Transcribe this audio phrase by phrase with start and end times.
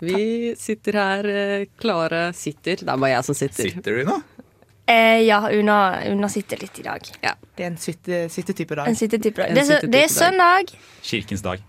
[0.00, 3.70] Vi sitter her eh, klare Sitter, det er bare jeg som sitter.
[3.70, 4.16] Sitter du nå?
[4.86, 5.76] Eh, ja, Una,
[6.12, 7.06] Una sitter litt i dag.
[7.24, 7.30] Ja.
[7.56, 8.88] Det er en sitte- sittetype dag.
[8.90, 9.48] En sittetype dag.
[9.48, 10.74] En Det er, sittetype det er søndag.
[11.02, 11.62] Kirkens dag.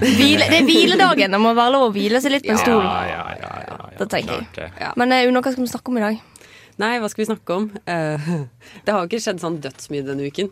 [0.00, 1.30] Hvile, det er hviledagen.
[1.36, 2.82] Det må være lov å hvile seg litt på en stol.
[2.82, 4.92] Ja, ja, ja, ja, ja, Det tenker jeg.
[4.98, 6.18] Men eh, Una, hva skal vi snakke om i dag?
[6.82, 7.66] Nei, hva skal vi snakke om?
[7.86, 8.28] Uh,
[8.84, 10.50] det har jo ikke skjedd sånn dødsmye denne uken.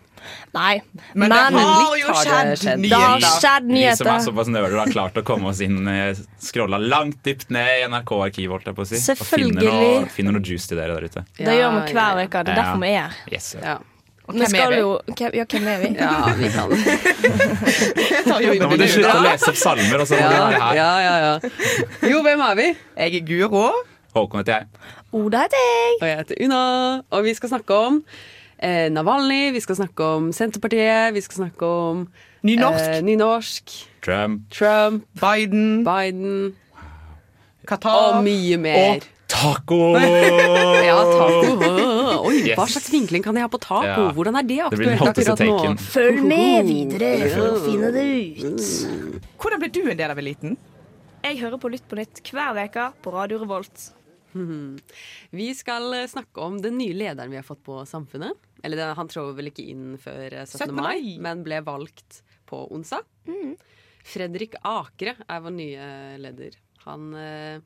[0.55, 0.81] Nei,
[1.19, 2.85] Men det har jo skjedd skjedd.
[2.87, 3.91] det har skjedd nyheter.
[3.91, 4.27] Vi som er nyheter.
[4.29, 8.53] såpass nøler, har klart å komme oss inn eh, Scrolla langt dypt ned i NRK-arkivet,
[8.55, 9.01] holdt jeg på å si.
[9.17, 11.25] Og finner noe, finner noe juice til dere der ute.
[11.41, 12.45] Det gjør vi hver ja, uke.
[12.47, 13.19] Det er derfor vi er her.
[13.33, 13.57] Yes.
[13.59, 13.81] Ja.
[14.33, 14.77] Hvem er vi?
[14.79, 15.89] jo hvem- Ja, hvem er vi?
[15.99, 16.71] ja, vi kan
[18.63, 20.77] Nå må du slutte å lese opp salmer, og så må ja, her.
[20.79, 21.33] ja, ja, ja.
[22.07, 22.69] Jo, hvem er vi?
[22.97, 23.65] Jeg er Guro.
[24.15, 24.67] Håkon heter jeg.
[25.13, 25.97] Oda heter jeg.
[26.01, 26.61] Og jeg heter Una.
[27.13, 27.99] Og vi skal snakke om
[28.59, 32.07] eh, Navalny, vi skal snakke om Senterpartiet, vi skal snakke om
[32.43, 32.89] Nynorsk.
[32.97, 34.49] eh, nynorsk Trump.
[34.51, 35.85] Trump, Biden.
[35.87, 36.55] Biden
[37.69, 38.17] Qatar.
[38.17, 38.97] og mye mer.
[38.97, 39.81] Og taco!
[40.89, 41.71] Ja, taco.
[42.27, 43.87] Oi, hva slags vinkling kan jeg ha på taco?
[43.87, 44.11] Ja.
[44.17, 45.77] Hvordan er det aktuelt akkurat nå?
[45.93, 48.05] Følg med videre for å finne det
[48.43, 48.69] ut.
[49.43, 50.57] Hvordan ble du en del av eliten?
[51.23, 53.91] Jeg hører på Lytt på nytt hver uke på Radio Revolt.
[55.43, 58.49] Vi skal eh, snakke om den nye lederen vi har fått på Samfunnet.
[58.63, 60.73] Eller Han trår vel ikke inn før eh, 17.
[60.73, 60.79] 17.
[60.79, 63.07] mai, men ble valgt på onsdag.
[64.03, 65.91] Fredrik Akre er vår nye
[66.23, 66.57] leder.
[66.87, 67.61] Han eh,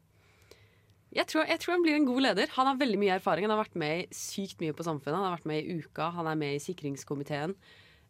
[1.17, 2.51] jeg tror, jeg tror han blir en god leder.
[2.59, 3.47] Han har veldig mye erfaring.
[3.47, 5.17] Han har vært med i sykt mye på Samfunnet.
[5.17, 7.55] Han har vært med i Uka, han er med i sikringskomiteen.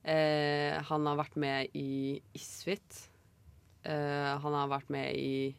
[0.07, 2.99] Eh, han har vært med i Isfit.
[3.87, 5.55] Eh, han har vært med i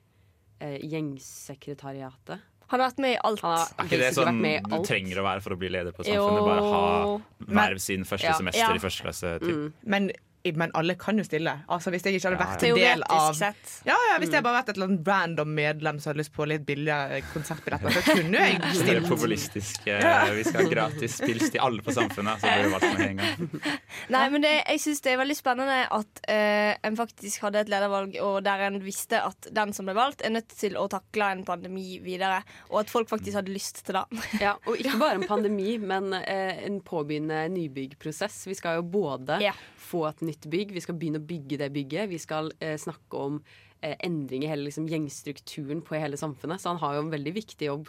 [0.59, 2.43] eh, Gjengsekretariatet.
[2.69, 3.43] Han har vært med i alt.
[3.43, 6.27] Er ikke det sånn du trenger å være for å bli leder på Jo.
[6.27, 6.47] Samfunnet?
[6.47, 8.33] Bare ha verv siden første Ja.
[8.37, 8.73] semester Ja.
[8.75, 9.39] i første klasse?
[9.41, 9.73] Mm.
[9.85, 10.11] Men,
[10.55, 11.51] men alle kan jo stille.
[11.67, 13.71] Altså Hvis jeg ikke hadde Ja, vært en del av sett.
[13.87, 16.45] Ja, ja, Hvis jeg bare vært et eller annet random medlem som hadde lyst på
[16.47, 19.09] litt billigere konsertbilletter, så kunne jo jeg Det er stilt.
[19.09, 19.87] populistisk.
[19.87, 22.39] eh, Vi skal ha gratis pils til alle på Samfunnet.
[22.39, 23.75] Så blir det valgt med en gang.
[24.15, 27.71] Nei, men det, jeg syns det er veldig spennende at uh, en faktisk hadde et
[27.73, 31.31] ledervalg, og der en visste at den som ble valgt, er nødt til å takle
[31.35, 32.39] en pandemi videre.
[32.71, 34.05] Og at folk faktisk hadde lyst til det.
[34.47, 38.45] Ja, og ikke bare en pandemi, men uh, en påbegynnende nybyggprosess.
[38.47, 39.57] Vi skal jo både yeah.
[39.81, 42.11] få et nytt bygg, vi skal begynne å bygge det bygget.
[42.11, 43.41] Vi skal eh, snakke om
[43.81, 46.59] endring i hele liksom, gjengstrukturen på hele samfunnet.
[46.61, 47.87] Så han har jo en veldig viktig jobb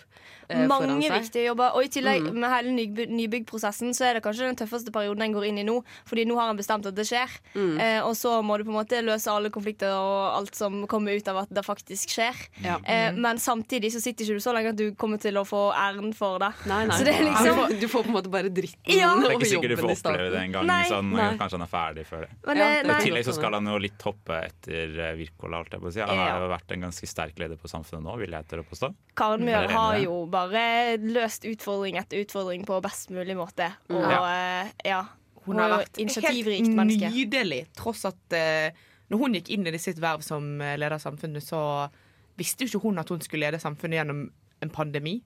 [0.49, 1.75] eh, foran Mange viktige jobber.
[1.77, 2.35] Og i tillegg Mm.
[2.41, 5.65] med hele nyby- nybyggprosessen så er det kanskje den tøffeste perioden en går inn i
[5.65, 5.83] nå.
[6.09, 7.29] Fordi nå har han bestemt at det skjer.
[7.55, 7.79] Mm.
[7.81, 11.17] Eh, og så må du på en måte løse alle konflikter og alt som kommer
[11.17, 12.35] ut av at det faktisk skjer.
[12.65, 12.79] Ja.
[12.85, 15.73] Eh, men samtidig så sitter ikke du så lenge at du kommer til å få
[15.73, 16.53] æren for det.
[16.67, 16.97] Nei, nei.
[16.99, 19.15] Så det er du, liksom får, du får på en måte bare dritten Ja.
[19.19, 20.67] Det er ikke sikkert du får oppleve det en gang.
[20.67, 20.85] Nei.
[20.91, 21.31] Sånn, Nei.
[21.39, 22.31] Kanskje han er ferdig før det.
[22.47, 25.63] Men, Ja, eh, det I tillegg så skal han jo litt hoppe etter eh, Wirkola,
[25.63, 26.01] holdt jeg på å si.
[26.03, 26.41] Han har Ja.
[26.43, 28.91] jo vært en ganske sterk leder på Samfunnet nå, vil jeg tørre å påstå.
[29.17, 33.71] Karen Mjøl har jo bare løst utfordring etter utfordring på best mulig måte.
[33.91, 35.01] Og ja, ja.
[35.47, 37.09] Hun har og vært initiativrikt helt menneske.
[37.15, 38.69] nydelig, tross at uh,
[39.09, 41.89] når hun gikk inn i sitt verv som eh, leder av samfunnet, så
[42.37, 45.23] visste jo ikke hun at hun skulle lede samfunnet gjennom en pandemi.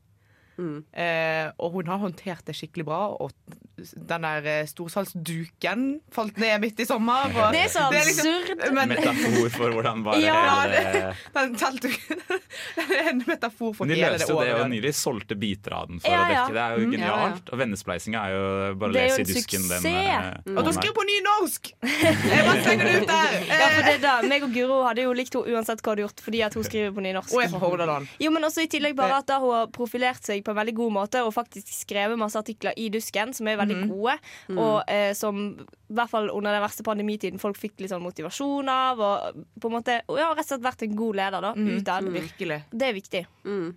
[0.58, 0.84] Mm.
[0.92, 3.06] Eh, og hun har håndtert det skikkelig bra.
[3.20, 3.32] Og
[3.78, 7.30] den der storsalsduken storsalgsduken falt ned midt i sommer.
[7.32, 8.74] Og Det er så det liksom- absurd.
[8.74, 12.20] men, Metafor for hvordan bare Ja, hele den teltduken
[12.76, 15.72] Det er en metafor for de hele det løste jo det og nylig solgte biter
[15.72, 16.52] av den for Ja, å dekke.
[16.52, 16.92] Det er jo Mm.
[16.92, 17.50] genialt.
[17.52, 19.62] Og vennespleisinga er jo bare å er lese i en dusken.
[19.68, 20.74] Den, eh, Og du måneden.
[20.76, 21.72] skriver på nynorsk!
[21.82, 23.32] Jeg bare slenger det ut der.
[23.48, 25.96] Ja, for Eh, det da, meg og Guro hadde jo likt henne uansett hva hun
[25.96, 27.32] hadde gjort, fordi at hun skriver på nynorsk.
[27.34, 28.08] og jeg er fra Hordaland.
[28.20, 30.74] Jo, men også i tillegg bare at da hun har profilert seg på en veldig
[30.78, 34.16] god måte og faktisk skrevet masse artikler i Dusken som er veldig gode,
[34.54, 38.68] og eh, som i hvert fall under den verste pandemitiden folk fikk litt sånn motivasjon
[38.72, 42.12] av, og på en måte ja, rett og slett vært en god leder da, utad.
[42.12, 42.60] Virkelig.
[42.72, 43.24] Det er viktig.
[43.44, 43.72] Mm.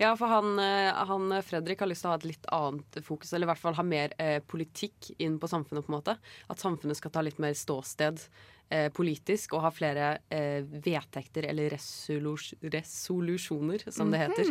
[0.00, 3.32] Ja, for han, eh, han Fredrik har lyst til å ha et litt annet fokus,
[3.32, 6.16] eller i hvert fall ha mer eh, politikk inn på samfunnet, på en måte.
[6.50, 8.22] At samfunnet skal ta litt mer ståsted
[8.70, 14.50] eh, politisk og ha flere eh, vedtekter eller resolus resolusjoner, som det heter.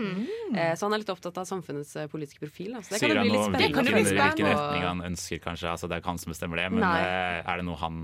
[0.55, 2.73] Eh, så han er litt opptatt av samfunnets eh, politiske profil.
[2.77, 2.81] Da.
[2.83, 3.83] Så det kan Sier jo han bli litt noe om spennende.
[3.95, 5.69] hvilken, hvilken retning han ønsker, kanskje?
[5.73, 6.97] Altså, det er ikke han som bestemmer det, men Nei.
[7.03, 8.01] eh, er det noe han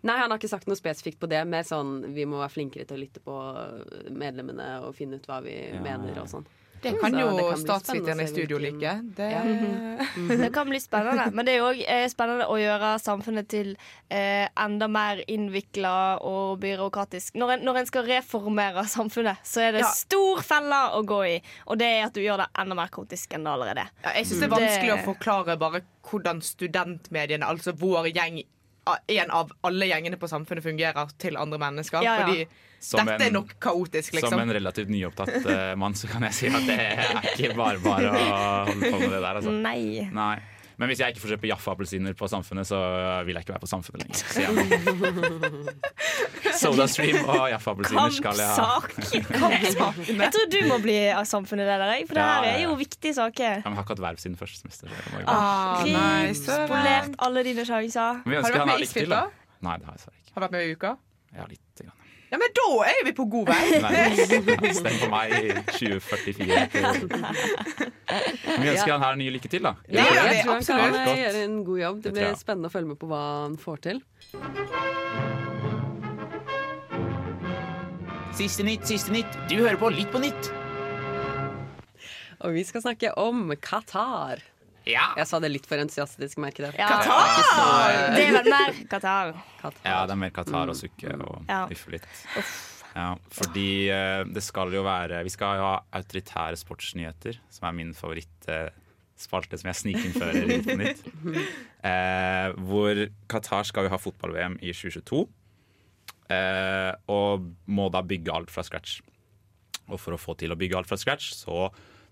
[0.00, 1.42] Nei, han har ikke sagt noe spesifikt på det.
[1.44, 3.34] Mer sånn vi må være flinkere til å lytte på
[4.16, 6.46] medlemmene og finne ut hva vi Ja, mener og sånn.
[6.82, 8.92] Det kan jo det kan statsviterne i studio like.
[9.16, 9.28] Det,
[10.42, 11.26] Det kan bli spennende.
[11.36, 11.82] Men det er òg
[12.12, 13.72] spennende å gjøre samfunnet til
[14.08, 15.92] eh, enda mer innvikla
[16.24, 17.34] og byråkratisk.
[17.40, 19.90] Når en, når en skal reformere samfunnet, så er det Ja.
[19.96, 21.36] stor felle å gå i.
[21.66, 23.92] Og det er at du gjør det enda mer kaotisk enn det allerede er.
[24.04, 28.40] Ja, jeg syns det er vanskelig å forklare bare hvordan studentmediene, altså vår gjeng,
[28.90, 32.02] en av alle gjengene på Samfunnet, fungerer til andre mennesker.
[32.02, 32.26] Ja, ja.
[32.26, 32.48] Fordi
[32.80, 34.32] Som dette er nok kaotisk, liksom.
[34.32, 37.76] Som en relativt nyopptatt uh, mann så kan jeg si at det er ikke bare
[37.84, 38.14] bare å
[38.70, 39.36] holde på med det der.
[39.42, 39.52] Altså.
[39.52, 40.08] Nei.
[40.16, 40.40] Nei.
[40.80, 42.78] Men hvis jeg ikke får kjøpe Jaffa-appelsiner på Samfunnet, så
[43.28, 44.24] vil jeg ikke være på Samfunnet lenger.
[44.24, 44.48] Så ja
[46.60, 48.80] Sodastream og Jaffa-appelsiner skal jeg ha.
[48.86, 49.28] Kampsak!
[49.28, 50.00] Kampsak.
[50.22, 53.52] Jeg tror du må bli av samfunnet der, for det her er jo viktige saker.
[53.60, 54.86] Ja, men Jeg har ikke hatt verv siden første semester.
[55.28, 58.12] Ah, nei, spolert alle dine sjanser.
[58.24, 59.22] Har du vært med i til, da.
[59.60, 60.16] Nei, det har jeg ikke.
[60.32, 60.90] Har du vært med i uka?
[61.36, 61.69] Ja, litt.
[62.30, 63.62] Ja, men da er vi på god vei!
[63.84, 64.26] Nei,
[64.76, 66.58] Stem på meg i 2044.
[68.46, 69.72] Men vi ønsker han her nye lykke til, da.
[69.90, 71.98] Ja, gjør jeg tror han kan eh, gjøre en god jobb.
[72.04, 72.38] Det blir jeg.
[72.38, 74.02] spennende å følge med på hva han får til.
[78.38, 79.40] Siste nytt, siste nytt.
[79.50, 80.52] Du hører på Litt på nytt.
[82.46, 84.46] Og vi skal snakke om Qatar.
[84.88, 85.10] Ja.
[85.18, 86.74] Jeg sa det litt for entusiastisk, merker det.
[86.80, 86.88] Ja.
[86.88, 88.14] Qatar!
[88.16, 89.32] Det er vel mer Qatar.
[89.84, 91.66] Ja, det er mer Qatar og sukke og Ja.
[91.70, 92.06] uffe litt.
[92.96, 97.76] Ja, fordi eh, det skal jo være Vi skal jo ha autoritære sportsnyheter, som er
[97.76, 101.04] min favorittspalte, som jeg snikinnfører i Litt på nytt.
[101.80, 102.98] Eh, hvor
[103.32, 105.22] Qatar skal jo ha fotball-VM i 2022.
[106.28, 108.98] Eh, og må da bygge alt fra scratch.
[109.88, 111.70] Og for å få til å bygge alt fra scratch, så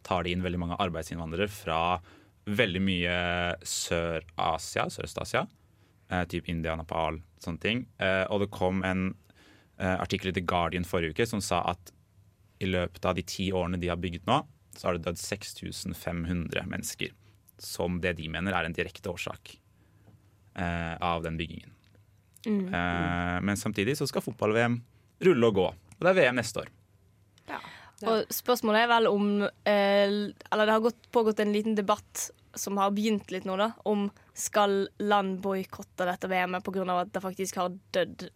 [0.09, 1.99] tar de inn veldig mange arbeidsinnvandrere fra
[2.48, 3.14] veldig mye
[3.66, 5.44] Sør-Asia, Sørøst-Asia.
[6.08, 7.84] Eh, typ India, Nepal, sånne ting.
[8.00, 9.10] Eh, og det kom en
[9.76, 11.92] eh, artikkel i The Guardian forrige uke som sa at
[12.58, 14.40] i løpet av de ti årene de har bygget nå,
[14.78, 17.12] så har det dødd 6500 mennesker.
[17.58, 19.56] Som det de mener er en direkte årsak
[20.54, 21.74] eh, av den byggingen.
[22.46, 24.80] Eh, men samtidig så skal fotball-VM
[25.26, 25.68] rulle og gå.
[25.98, 26.72] Og det er VM neste år.
[28.06, 32.28] Og spørsmålet er vel om eh, Eller det har gått, pågått en liten debatt
[32.58, 33.72] som har begynt litt nå, da.
[33.88, 34.08] Om
[34.38, 36.84] skal land boikotte dette VM-et pga.
[37.00, 38.28] at det faktisk har dødd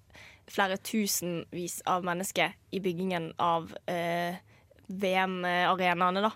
[0.51, 4.39] flere tusenvis av mennesker i byggingen av eh,
[4.87, 6.33] VM-arenaene, da.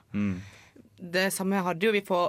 [0.97, 2.25] Det samme hadde jo vi på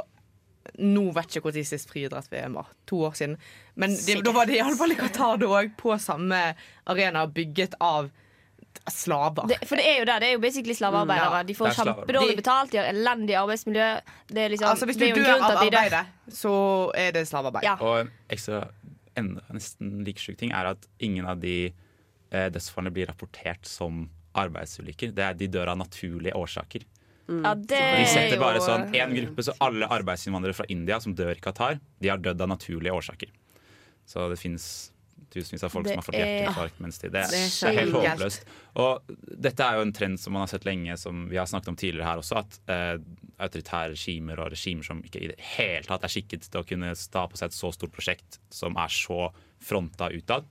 [0.83, 2.73] Nå vet jeg ikke når sist friidrett-VM var.
[2.91, 3.37] To år siden.
[3.79, 6.41] Men det, da var det iallfall i Qatar da òg, på samme
[6.91, 8.09] arena, bygget av
[8.91, 9.47] slaver.
[9.51, 10.17] Det, for det er jo det.
[10.23, 11.29] Det er jo basically slavearbeidere.
[11.29, 11.47] Mm, ja.
[11.47, 13.87] De får kjempedårlig betalt, de har elendig arbeidsmiljø.
[14.31, 16.03] Det er liksom altså, hvis du det er jo dør av arbeidet,
[16.33, 16.53] så
[16.97, 17.67] er det slavearbeid.
[17.67, 17.77] Ja.
[17.83, 18.67] Og en ekstra
[19.17, 24.05] enda nesten like sjuk ting er at ingen av de eh, dødsfallene blir rapportert som
[24.37, 25.15] arbeidsulykker.
[25.17, 26.85] Det er, de dør av naturlige årsaker.
[27.27, 31.15] Ja, det De er setter bare sånn en gruppe, så alle arbeidsinnvandrere fra India som
[31.17, 33.33] dør i Qatar, de har dødd av naturlige årsaker.
[34.07, 34.93] Så det fins
[35.33, 37.77] tusenvis av folk Det som har fått er- hjerteinfarkt mens de Det Det er er,
[37.79, 38.45] helt håpløst.
[38.75, 39.01] Og
[39.41, 41.75] dette er jo en trend som man har sett lenge, som vi har snakket om
[41.75, 42.97] tidligere her også, at eh,
[43.39, 46.93] autoritære regimer og regimer som ikke i det hele tatt er skikket til å kunne
[47.11, 50.45] ta på seg et så stort prosjekt som er så fronta utad,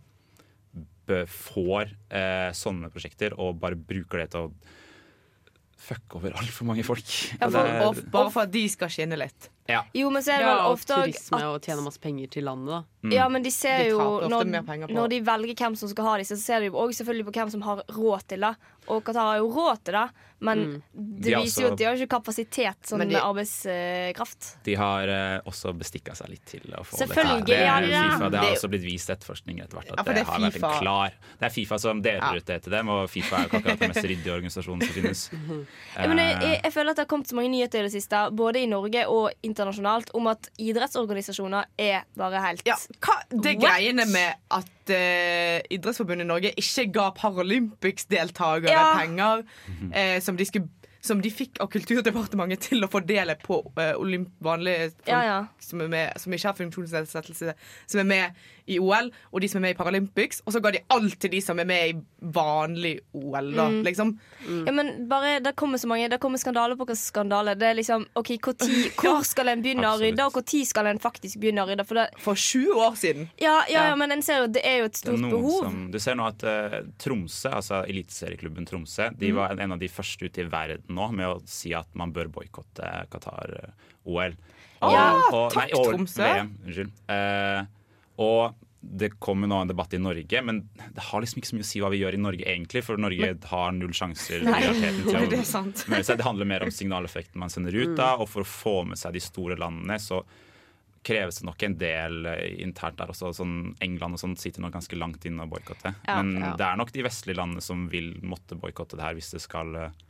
[1.07, 4.53] får eh, sånne prosjekter og bare bruker det til å
[5.87, 7.05] fucke over altfor mange folk.
[7.41, 9.49] Ja, Og for- det Og bare for at de skal skinne litt.
[9.69, 9.83] Ja.
[9.95, 12.71] Jo, men så er det vel ofte og turisme og tjene masse penger til landet,
[12.77, 12.83] da.
[13.15, 14.49] Ja, men de ser De jo når,
[14.91, 17.35] når de velger hvem som skal ha disse, så ser de jo også selvfølgelig på
[17.39, 18.55] hvem som har råd til det.
[18.91, 20.05] Og Qatar har jo råd til det,
[20.47, 20.61] men
[20.95, 24.49] det De viser jo at de har ikke kapasitet som de- arbeidskraft.
[24.67, 27.81] De har uh, også bestikka seg litt til å få Selvfølgelig her.
[27.83, 28.03] Det, de det.
[28.13, 30.31] FIFA, det har også blitt vist etterforskning etter hvert at Ja, for det, det er
[30.31, 30.73] har vært en FIFA.
[30.83, 32.35] klar Det er Fifa som deler Ja.
[32.37, 34.95] ut det til dem, og Fifa er jo ikke akkurat den mest ryddige organisasjonen som
[34.99, 35.25] finnes.
[35.97, 37.83] Ja, men jeg, Eh, jeg, jeg føler at det har kommet så mange nyheter i
[37.87, 39.56] det siste, både i Norge og internasjonalt,
[40.15, 43.63] om at idrettsorganisasjoner er bare helt Ja, hva det What?
[43.65, 48.99] greiene med at uh, Idrettsforbundet i Norge ikke ga Paralympics-deltakere Ja.
[48.99, 50.69] penger uh, som, de skulle,
[51.01, 53.95] som de fikk av Kulturdepartementet til å fordele på uh,
[54.41, 55.47] vanlige folk Ja.
[55.61, 57.55] Som, med, som ikke har funksjonsnedsettelse,
[57.87, 60.41] som er med i OL, og de som er med i Paralympics.
[60.47, 63.83] Og så ga de alt til de som er med i vanlig OL, da, Mm.
[63.85, 64.19] liksom.
[64.67, 67.55] Ja, men bare, Det kommer så mange Det kommer skandaler på skandaler.
[67.57, 70.87] Det er liksom, ok, hvor, tid, hvor skal en begynne å rydde, og når skal
[70.87, 71.87] en faktisk begynne å rydde?
[71.87, 73.29] For det, For 20 år siden.
[73.39, 75.63] ja, ja, ja, men en ser jo, det er jo et stort behov.
[75.63, 79.19] som, du ser nå at uh, Tromsø, altså eliteserieklubben Tromsø, Mm.
[79.19, 82.13] de var en av de første ute i verden nå med å si at man
[82.13, 84.35] bør boikotte Qatar-OL.
[84.83, 86.23] Ja, og, takk, nei, OL, Tromsø.
[86.23, 86.91] VM, unnskyld.
[87.09, 87.65] Eh,
[88.17, 88.55] og
[88.87, 90.61] det kommer nå en debatt i Norge, men
[90.95, 93.01] det har liksom ikke så mye å si hva vi gjør i Norge egentlig, for
[93.01, 94.61] Norge har null sjanser i Nei,
[95.33, 95.83] det er sant.
[95.91, 99.17] Det handler mer om signaleffekten man sender ut, da, og for å få med seg
[99.17, 100.23] de store landene, så
[101.07, 103.31] kreves det nok en del eh, internt der også.
[103.37, 105.95] Sånn England og sånt sitter nok ganske langt inne og boikotter.
[106.07, 106.55] Ja, Men ja.
[106.59, 109.75] det er nok de vestlige landene som vil måtte boikotte det her hvis det skal
[109.79, 110.03] eh,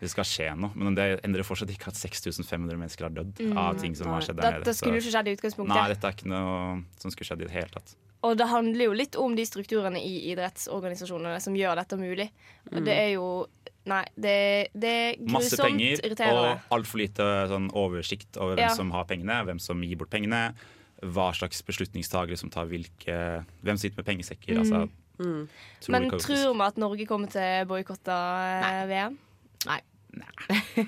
[0.00, 0.70] det skal skje noe.
[0.74, 4.40] Men det endrer fortsatt ikke at 6500 mennesker har dødd av ting som har skjedd
[4.40, 4.64] der nede.
[4.64, 5.76] Dette skulle jo ikke skjedd i utgangspunktet.
[5.76, 7.96] Nei, dette er ikke noe som skulle skjedd i det hele tatt.
[8.22, 12.28] Og det handler jo litt om de strukturene i idrettsorganisasjonene som gjør dette mulig.
[12.72, 13.46] Og Det er jo
[13.88, 16.50] Nei, det, det er Masse penger irriterende.
[16.68, 18.74] og altfor lite sånn, oversikt over hvem Ja.
[18.76, 20.54] som har pengene, hvem som gir bort pengene,
[21.00, 23.16] hva slags beslutningstagere som tar hvilke
[23.64, 24.58] Hvem sitter med pengesekker.
[24.60, 24.88] Altså,
[25.20, 25.48] Mm.
[25.80, 29.18] Tror Men tror vi at Norge kommer til å boikotte eh, VM?
[30.14, 30.86] Nei.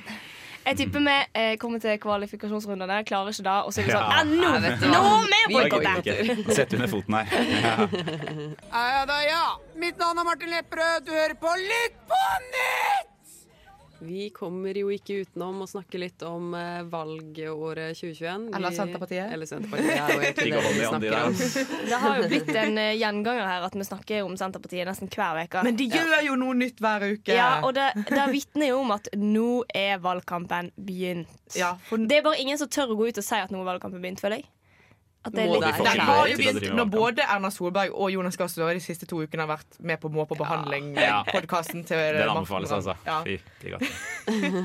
[0.62, 4.05] Jeg tipper vi eh, kommer til kvalifikasjonsrundene, klarer ikke det, og så er vi sånn
[4.07, 4.21] Ja.
[4.21, 5.17] «Ah, Nå med vet du under hva?
[5.49, 5.57] vi
[6.55, 7.26] vi ned foten her.
[8.73, 8.93] Ja.
[8.95, 9.43] Ja da, ja.
[9.75, 11.02] Mitt navn er Martin Lepperød.
[11.09, 13.12] Du hører på Lytt på nytt!
[14.02, 18.49] Vi kommer jo ikke utenom å snakke litt om eh, valgåret 2021.
[18.49, 19.32] Vi- Eller Senterpartiet.
[19.32, 21.37] Eller Senterpartiet, er jo egentlig det vi snakker om.
[21.92, 25.42] Det har jo blitt en eh, gjenganger her at vi snakker om Senterpartiet nesten hver
[25.44, 25.62] uke.
[25.66, 27.37] Men de gjør jo noe nytt hver uke.
[27.37, 31.28] Ja, og det, det vitner jo om at nå er valgkampen begynt.
[31.59, 33.61] Ja, for Det er bare ingen som tør å gå ut og si at nå
[33.62, 34.49] er valgkampen begynt, føler jeg.
[35.23, 35.83] At det er litt det.
[35.87, 39.21] det har jo begynt når både Erna Solberg og Jonas Gahr Støre de siste to
[39.23, 40.88] ukene har vært med på Må på behandling.
[40.99, 41.21] Ja.
[41.29, 42.97] Podkasten til Den anbefales, altså.
[43.07, 43.21] Ja.
[43.23, 43.87] Fy, de godt.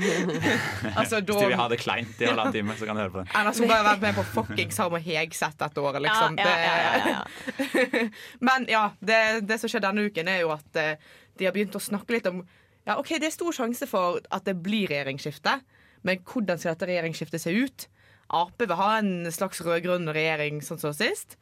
[0.97, 3.21] Altså, Hvis de vil ha det kleint i halvannen time, så kan du høre på
[3.21, 3.29] den.
[3.37, 6.39] Erna Solberg har vært med på fuckings Harm og Hegseth dette året, liksom.
[6.41, 7.67] Ja, ja, ja, ja, ja.
[7.93, 8.03] Det,
[8.49, 10.95] men ja, det, det som skjer denne uken, er jo at eh,
[11.37, 12.41] de har begynt å snakke litt om
[12.87, 15.59] Ja, OK, det er stor sjanse for at det blir regjeringsskifte,
[16.07, 17.87] men hvordan skal dette regjeringsskiftet se ut?
[18.29, 21.37] Ap vil ha en slags rød-grønn regjering, sånn som sist.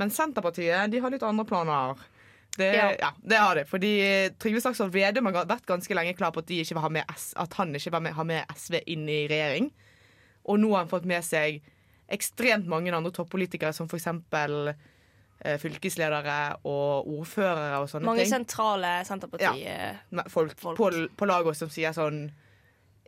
[0.00, 2.00] Men Senterpartiet de har litt andre planer.
[2.56, 2.86] Det, Ja.
[2.98, 3.10] ja.
[3.22, 3.64] det har de.
[3.68, 3.90] Fordi
[4.40, 7.04] Trygve Slagsvold Vedum har vært ganske lenge klar på at, med
[7.36, 9.70] at han ikke vil ha med SV inn i regjering.
[10.48, 11.60] Og nå har han fått med seg
[12.10, 14.08] ekstremt mange andre toppolitikere, som f.eks.
[15.40, 18.32] Eh, fylkesledere og ordførere og sånne Mange ting.
[18.34, 20.74] sentrale Senterparti-folk ja.
[20.76, 22.26] På, på laget som sier sånn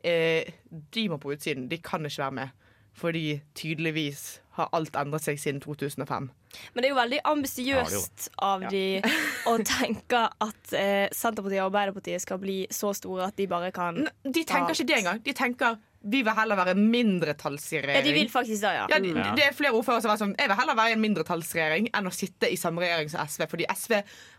[0.00, 1.66] eh, De må på utsiden.
[1.68, 2.54] De kan ikke være med.
[2.94, 6.26] Fordi tydeligvis har alt endret seg siden 2005.
[6.74, 8.82] Men det er jo veldig ambisiøst av de
[9.50, 14.02] å tenke at eh, Senterpartiet og Arbeiderpartiet skal bli så store at de bare kan
[14.04, 15.22] N- De tenker ikke det engang.
[15.24, 17.94] De tenker vi vil heller være en mindretallsregjering.
[17.96, 18.86] Ja, de vil faktisk det, ja.
[18.90, 21.02] Ja, de, Det er flere ordførere som er sånn Jeg vil heller være i en
[21.04, 23.46] mindretallsregjering enn å sitte i samme regjering som SV.
[23.52, 23.94] Fordi SV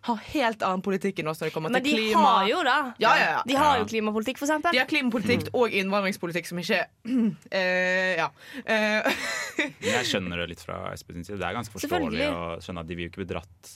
[0.09, 2.25] har helt annen politikk enn oss når det kommer Men til de klima.
[2.25, 2.77] har jo det.
[3.05, 3.41] Ja, ja, ja.
[3.47, 4.75] De har jo klimapolitikk, for eksempel.
[4.75, 6.81] De har klimapolitikk og innvandringspolitikk som ikke
[7.51, 8.27] eh, Ja.
[8.65, 9.07] Eh,
[9.93, 11.39] jeg skjønner det litt fra SP sin side.
[11.39, 13.73] Det er ganske forståelig å skjønne at de vil jo ikke bli dratt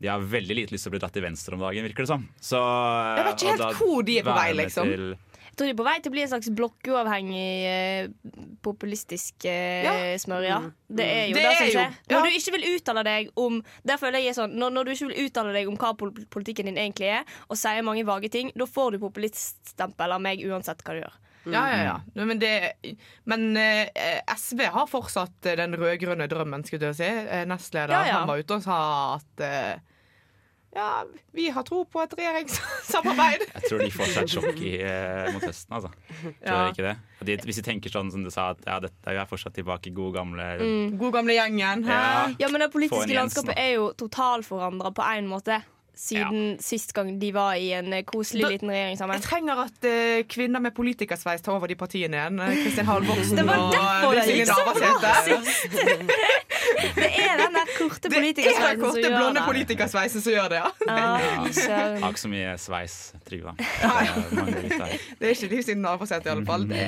[0.00, 2.08] De har veldig lite lyst til å bli dratt til venstre om dagen, virker det
[2.14, 2.22] som.
[2.40, 2.56] Så,
[3.18, 4.88] Jeg vet ikke helt da hvor de er på vei, liksom.
[4.94, 5.18] til-
[5.60, 8.08] tror de er på vei til å bli en slags blokkuavhengig, eh,
[8.64, 9.92] populistisk eh, Ja.
[10.18, 10.72] smørje.
[10.88, 11.94] Det er jo Det det, er som jo- skjer.
[12.08, 12.16] ja.
[12.16, 14.90] Når du ikke vil uttale deg om Der føler jeg er sånn når, når du
[14.92, 15.94] ikke vil uttale deg om hva
[16.30, 20.40] politikken din egentlig er, og sier mange vage ting, da får du populiststempel av meg
[20.40, 21.16] uansett hva du gjør.
[21.52, 22.00] ja, ja, ja.
[22.14, 22.74] Men, det,
[23.24, 23.88] men eh,
[24.36, 27.04] SV har fortsatt den rød-grønne drømmen, skulle jeg si.
[27.04, 28.18] Eh, Nestleder Ja, ja.
[28.20, 29.78] han var ute og sa at eh,
[30.74, 33.42] ja, vi har tro på et regjeringssamarbeid.
[33.54, 35.90] Jeg tror de får seg et sjokk i, eh, mot høsten, altså.
[36.20, 36.60] Tror Ja.
[36.70, 36.94] ikke det?
[37.26, 39.94] De, hvis de tenker sånn som du sa, at ja, dette er fortsatt tilbake i
[39.96, 40.96] god gamle Mm.
[41.00, 41.84] God gamle gjengen.
[41.86, 42.28] Ja.
[42.38, 45.60] Ja, men det politiske landskapet er jo totalforandra på én måte.
[46.00, 49.18] Siden sist gang de var i en eh, koselig Da- liten regjering sammen.
[49.18, 52.40] Jeg trenger at uh, kvinner med politikersveis tar over de partiene igjen.
[52.40, 55.36] Eh, Kristin Halvorsen Det var og det bra Navarsete.
[56.96, 60.32] Det er den der korte politikersveisen Det er den som korte, gjør blonde politikersveisen som
[60.32, 60.70] gjør det, ja.
[60.88, 61.98] Ja.
[62.00, 62.96] Har ikke så mye sveis,
[63.28, 63.52] Trygve.
[63.60, 64.96] Det er.
[65.20, 66.64] Det er ikke Liv Signe Navarsete, i alle fall.
[66.70, 66.80] Det.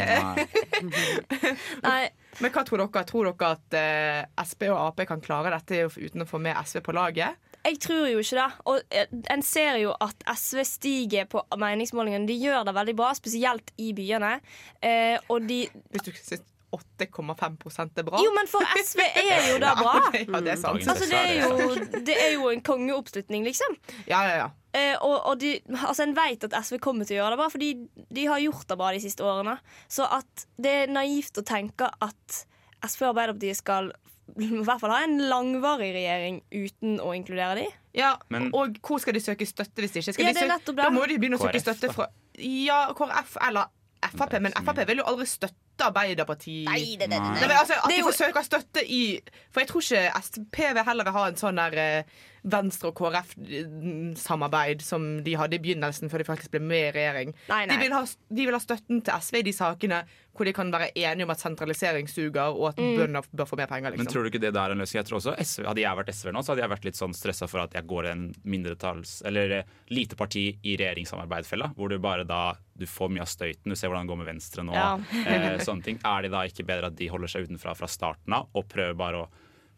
[1.85, 2.03] Nei,
[2.41, 3.05] Men hva tror dere?
[3.13, 6.81] Tror dere at uh, Sp og Ap kan klare dette uten å få med SV
[6.89, 7.37] på laget?
[7.65, 8.49] Jeg tror jo ikke det.
[8.71, 12.29] Og eh, en ser jo at SV stiger på meningsmålingene.
[12.29, 14.39] De gjør det veldig bra, spesielt i byene.
[14.83, 18.21] Eh, og de Hvis du syns 8,5% er bra?
[18.25, 19.95] Jo, men for SV er jo det bra.
[20.17, 20.87] Ja, det er sant.
[20.89, 21.75] Altså, det er jo,
[22.09, 23.77] det er jo en kongeoppslutning, liksom.
[24.09, 24.49] Ja, ja, ja.
[24.73, 27.51] Eh, og og de, altså en vet at SV kommer til å gjøre det bra,
[27.53, 27.73] fordi
[28.17, 29.59] de har gjort det bra de siste årene.
[29.93, 32.39] Så at det er naivt å tenke at
[32.83, 33.93] SV og Arbeiderpartiet skal
[34.39, 37.67] i hvert fall ha en langvarig regjering uten å inkludere de.
[37.99, 40.13] ja Men- og hvor skal de søke støtte hvis de ikke?
[40.15, 40.77] Skal Ja, de det er søke- det.
[40.77, 42.07] Da må de begynne å søke støtte fra
[42.39, 43.67] Ja, KrF eller
[44.03, 46.67] Frp, men Frp vil jo aldri støtte Arbeiderpartiet.
[46.69, 49.69] Nei, det- det- det- Nei, men altså, At de får forsøker støtte i For jeg
[49.69, 52.03] tror ikke SPV heller vil ha en sånn der eh,
[52.43, 57.31] Venstre og KrF-samarbeid som de hadde i begynnelsen, før de faktisk ble med i regjering.
[57.51, 57.77] Nei, nei.
[57.77, 60.01] De, vil ha, de vil ha støtten til SV i de sakene
[60.33, 62.97] hvor de kan være enige om at sentralisering suger, og at Mm.
[62.97, 63.91] bønder bør få mer penger.
[63.93, 64.13] Men Liksom.
[64.13, 64.99] tror du ikke det der er en løsning?
[65.03, 67.15] Jeg tror også SV, Hadde jeg vært SV nå, så hadde jeg vært litt sånn
[67.15, 69.23] stressa for at jeg går en mindretalls...
[69.29, 73.69] Eller eh, lite parti i regjeringssamarbeidfella, hvor du bare da du får mye av støyten.
[73.69, 74.73] Du ser hvordan det går med Venstre nå.
[74.73, 74.97] Ja.
[75.27, 76.01] eh, sånne ting.
[76.03, 78.97] Er det da ikke bedre at de holder seg utenfra fra starten av, og prøver
[78.97, 79.29] bare å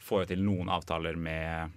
[0.00, 1.72] få til noen avtaler med,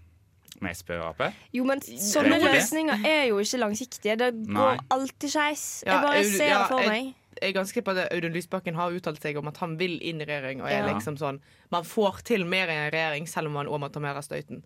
[0.64, 1.24] med Sp og Ap?
[1.54, 4.18] Jo, men sånne Tror løsninger er jo ikke langsiktige.
[4.20, 4.56] Det Nei.
[4.58, 5.66] går alltid skeis.
[5.86, 7.14] Jeg bare ser ja, for meg.
[7.38, 10.24] Jeg er ganske på at Audun Lysbakken har uttalt seg om at han vil inn
[10.24, 10.64] i regjering.
[10.64, 10.94] Og er Ja.
[10.94, 14.00] liksom sånn Man får til mer i en regjering, selv om man òg må ta
[14.00, 14.64] mer av støyten.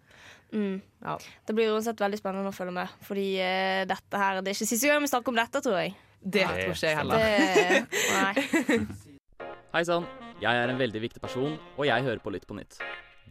[0.54, 0.82] Mm.
[1.02, 1.18] Ja.
[1.48, 2.88] Det blir uansett veldig spennende å følge med.
[3.02, 5.96] Fordi uh, dette her Det er ikke siste gang vi snakker om dette, tror jeg.
[6.22, 7.18] Det Nei, tror ikke jeg heller.
[7.18, 8.88] Det.
[9.74, 10.06] Hei sann,
[10.42, 12.78] jeg er en veldig viktig person, og jeg hører på Lytt på nytt.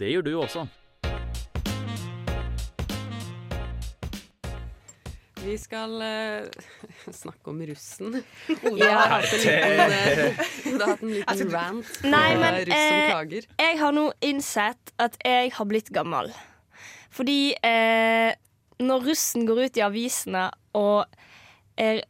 [0.01, 0.67] Det gjør du også.
[5.41, 6.49] Vi skal uh,
[7.23, 8.19] snakke om russen.
[8.71, 8.99] Oda Ja.
[8.99, 13.33] har hatt en liten, uh, Oda har hatt en liten rant Nei, men, russ som
[13.33, 13.49] eh.
[13.65, 16.31] Jeg har nå innsett at jeg har blitt gammel.
[17.11, 18.31] Fordi eh,
[18.81, 20.45] når russen går ut i avisene
[20.79, 21.09] og
[21.81, 22.03] er,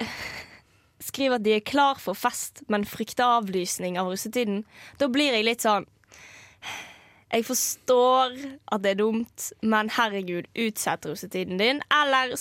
[1.08, 4.64] skriver at de er klar for fest, men frykter avlysning av russetiden,
[5.00, 5.86] da blir jeg litt sånn
[7.30, 8.32] Jeg forstår
[8.74, 11.78] at det er dumt, men herregud, utsett russetiden din.
[11.94, 12.34] Eller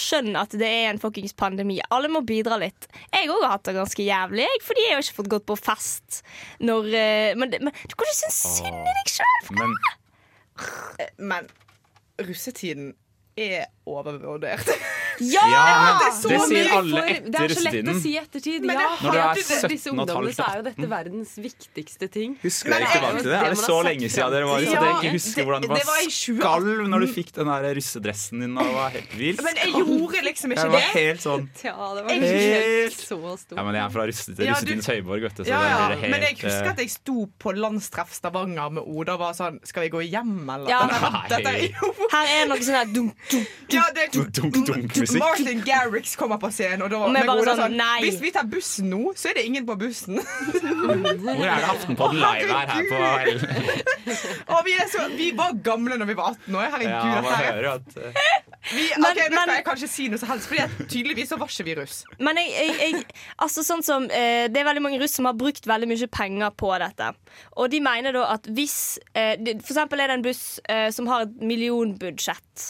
[0.00, 1.78] skjønn at det er en fuckings pandemi.
[1.94, 2.88] Alle må bidra litt.
[3.12, 5.58] Jeg òg har hatt det ganske jævlig, jeg, fordi jeg har ikke fått gått på
[5.60, 6.20] fest
[6.64, 9.48] når eh, Men, men du kan ikke synes synd i deg sjøl!
[9.60, 9.76] Men
[11.18, 11.48] Men
[12.26, 12.94] russetiden
[13.36, 14.70] er overvurdert.
[15.20, 15.42] Ja!
[15.46, 15.62] Ja,
[16.00, 18.18] det er så det sier alle alle russetiden det er så lett å si i
[18.20, 18.66] ettertid.
[18.66, 22.36] Ja, Når du er 17 og et halvt så er jo dette verdens viktigste ting.
[22.42, 23.36] Husker Men dere ikke tilbake til det?
[23.36, 25.70] det Er det så lenge siden dere var i så dere ikke husker hvordan det
[25.70, 26.36] det var var i 2018.
[26.40, 29.42] skalv når du fikk den der russedressen din og det var helt vilt?
[29.46, 30.92] Men jeg gjorde liksom Jeg ikke var det.
[30.96, 33.56] helt sånn Ja, det var helt så stort.
[33.56, 36.38] Ja, men jeg er fra russetidens høyborg, vet du, så Ja, blir helt Men jeg
[36.42, 39.92] husker at eh, jeg sto på landstreff Stavanger med Oda og var sånn Skal vi
[39.96, 40.70] gå hjem, eller?
[41.36, 41.66] Er
[42.12, 43.48] Her er noe sånn her dunk, dunk.
[43.70, 45.22] Dunk, dunk, dunk musikk.
[45.24, 48.00] Martin Garrix kommer på scenen, og da Og vi bare Oda sånn, nei.
[48.04, 50.18] Hvis vi tar bussen nå, så er det ingen på bussen.
[50.86, 55.96] Hvor er det Aftenpodden live her, her på Og vi, er så, vi var gamle
[56.00, 56.68] når vi var 18 år.
[56.74, 56.92] Herregud.
[56.92, 58.20] Ja, man er- hører at uh...
[58.72, 61.38] vi, Men- ok, Nå men- skal jeg kanskje si noe som helst, Fordi tydeligvis så
[61.40, 61.98] var ikke vi russ.
[62.18, 63.04] Men jeg, jeg, jeg,
[63.46, 66.54] altså sånn som, eh, det er veldig mange russ som har brukt veldig mye penger
[66.58, 67.12] på dette.
[67.56, 68.76] Og de mener da at hvis
[69.14, 72.66] eh, For eksempel er det en buss eh, som har et millionbudsjett.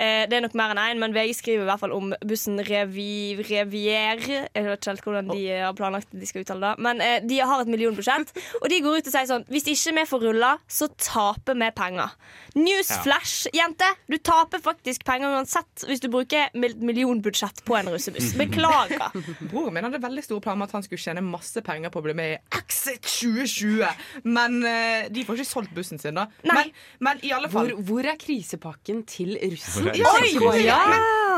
[0.00, 2.56] Eh, det er nok mer enn én, men VG skriver i hvert fall om bussen
[2.64, 4.22] Revi, Revier.
[4.24, 6.84] Jeg vet ikke helt hvordan de har planlagt de skal uttale det.
[6.86, 8.32] Men eh, de har et millionbudsjett,
[8.62, 11.68] og de går ut og sier sånn Hvis ikke vi får rulla, så taper vi
[11.76, 12.14] penger.
[12.56, 13.86] Newsflash, jente!
[14.10, 18.32] Du taper faktisk penger uansett hvis du bruker mil- millionbudsjett på en russebuss.
[18.40, 19.10] Beklager.
[19.50, 22.06] Broren min hadde veldig store planer om at han skulle tjene masse penger på å
[22.08, 23.84] bli med i Exit 2020.
[24.30, 26.26] Men eh, de får ikke solgt bussen sin, da.
[26.48, 26.72] Men,
[27.04, 29.89] men i alle Hvor, hvor er krisepakken til russen?
[29.98, 30.12] Ja,
[30.60, 30.80] Ja!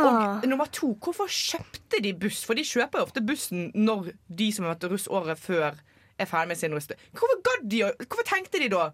[0.02, 2.42] Og nummer to, hvorfor kjøpte de buss?
[2.48, 5.78] For de kjøper jo ofte bussen når de som har vært russ året før,
[6.18, 6.88] er ferdig med sin russ.
[7.14, 8.88] Hvorfor de Hvorfor tenkte de da?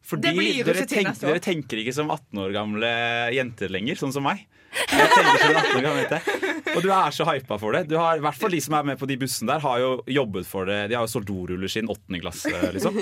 [0.00, 0.32] Fordi
[0.64, 2.90] dere, tenk, dere tenker ikke som 18 år gamle
[3.36, 4.46] jenter lenger, sånn som meg.
[4.70, 6.18] Jeg tenker som 18 år gammel jente.
[6.76, 7.84] Og du er så hypa for det.
[7.90, 10.48] Du har, hvert fall de som er med på de bussene der, har jo jobbet
[10.48, 10.78] for det.
[10.90, 12.98] De har jo solgt doruller siden åttende klasse, liksom.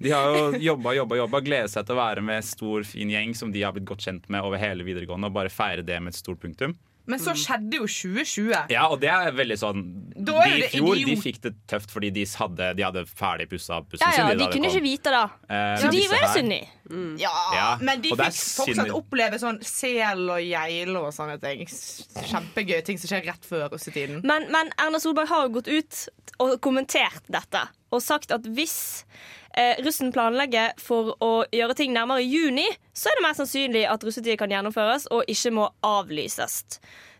[0.00, 3.36] De har jo jobba, jobba, jobba, gledet seg til å være med stor, fin gjeng
[3.38, 6.14] som de har blitt godt kjent med over hele videregående, og bare feire det med
[6.14, 6.74] et stort punktum.
[7.06, 8.70] Men så skjedde jo 2020.
[8.72, 9.80] Ja, og det er veldig sånn
[10.24, 13.48] Da er De i fjor de fikk det tøft fordi de hadde, de hadde ferdig
[13.50, 14.38] pussa bussen Ja, ja, sin.
[14.38, 14.76] de kunne kom.
[14.78, 15.24] ikke vite det.
[15.50, 17.18] Eh, Så de var jo her- synd.
[17.20, 21.66] Ja, Ja, Men de fikk fortsatt oppleve sånn sel og geile og sånne ting.
[21.66, 24.22] Kjempegøy ting som skjer rett før russetiden.
[24.24, 26.08] Men, men Erna Solberg har jo gått ut
[26.40, 29.04] og kommentert dette og sagt at hvis
[29.56, 34.06] eh, russen planlegger for å gjøre ting nærmere juni, så er det mer sannsynlig at
[34.06, 36.62] russetida kan gjennomføres og ikke må avlyses.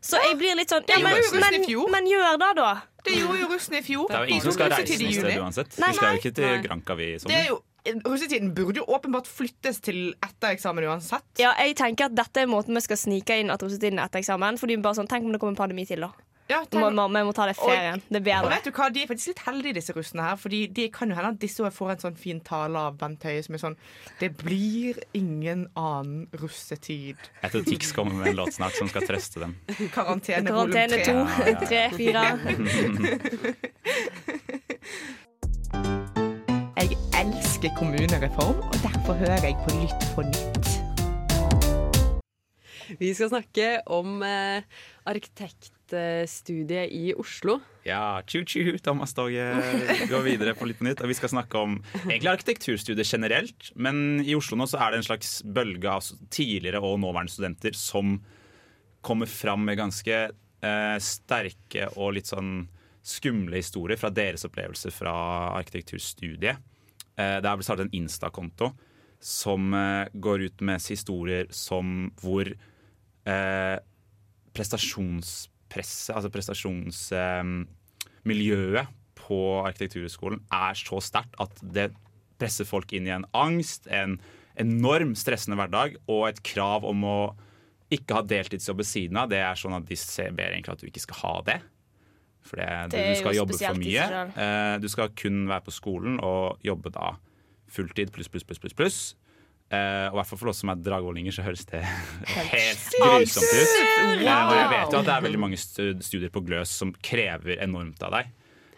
[0.05, 2.73] Så jeg blir litt sånn ja, men, i men, men gjør det, da.
[3.05, 4.09] Det gjorde jo russen i fjor.
[4.09, 5.23] Det er jo ingen som skal reise i noe juni.
[5.23, 5.79] sted uansett.
[5.81, 7.07] Nei, Vi skal jo ikke til granka Granca, vi.
[7.07, 7.62] i er sommer.
[7.85, 11.27] Russetiden burde jo åpenbart flyttes til etter eksamen uansett.
[11.40, 14.23] Ja, jeg tenker at Dette er måten vi skal snike inn at russetiden er etter
[14.23, 14.57] eksamen.
[14.61, 16.12] Fordi vi bare sånn, Tenk om det kommer en pandemi til, da.
[16.44, 18.02] Ja, må, må, vi må ta det ferien.
[18.02, 18.44] Og, det er bedre.
[18.44, 20.37] Og vet du hva, De er faktisk litt heldige, disse russene her.
[20.40, 23.42] Fordi det kan jo hende at disse får en sånn fin tale av Bent Høie
[23.46, 23.78] som er sånn
[24.20, 27.16] Det blir ingen annen russetid.
[27.16, 29.52] Jeg Etter Tix kommer med en låt snart som skal trøste dem.
[29.94, 31.04] Karantene, Karantene volum 3.
[31.09, 31.16] to,
[31.64, 32.24] tre, fire.
[36.85, 40.64] Jeg elsker kommunereform, og derfor hører jeg på Lytt på nytt.
[43.00, 44.62] Vi skal snakke om eh,
[45.09, 47.61] arkitekt arkitektstudiet i Oslo.
[47.85, 49.44] Ja, tju-tju, Thomas Doge
[50.09, 51.03] går videre på Litt på nytt.
[51.03, 53.73] Og vi skal snakke om egentlig arkitekturstudiet generelt.
[53.75, 57.77] Men i Oslo nå så er det en slags bølge av tidligere og nåværende studenter
[57.77, 58.23] som
[59.05, 60.16] kommer fram med ganske
[60.64, 62.66] eh, sterke og litt sånn
[63.05, 65.12] skumle historier fra deres opplevelser fra
[65.59, 66.57] arkitekturstudiet.
[67.16, 68.73] Eh, det er vel startet en Insta-konto
[69.20, 73.77] som eh, går ut med historier som hvor eh,
[75.74, 78.87] prestasjonspresset, altså prestasjonsmiljøet
[79.24, 81.88] på Arkitekturhøgskolen er så sterkt at det
[82.40, 84.20] presser folk inn i en angst, en
[84.60, 87.37] enorm stressende hverdag og et krav om å
[87.94, 89.30] ikke ha deltidsjobb ved siden av.
[89.30, 89.96] Det er sånn at de
[90.34, 91.58] ber egentlig at du ikke skal ha det.
[92.44, 94.04] For det, du, Det du skal jo jobbe for mye.
[94.44, 97.06] Eh, du skal kun være på skolen og jobbe da
[97.74, 98.76] fulltid pluss, pluss, pluss, pluss.
[98.76, 98.98] pluss.
[99.74, 101.82] Eh, og i hvert fall for oss som er dragvollinger, så høres det
[102.54, 103.74] helt grusomt ut.
[103.74, 107.60] Eh, og jeg vet jo at det er veldig mange studier på Gløs som krever
[107.64, 108.32] enormt av deg.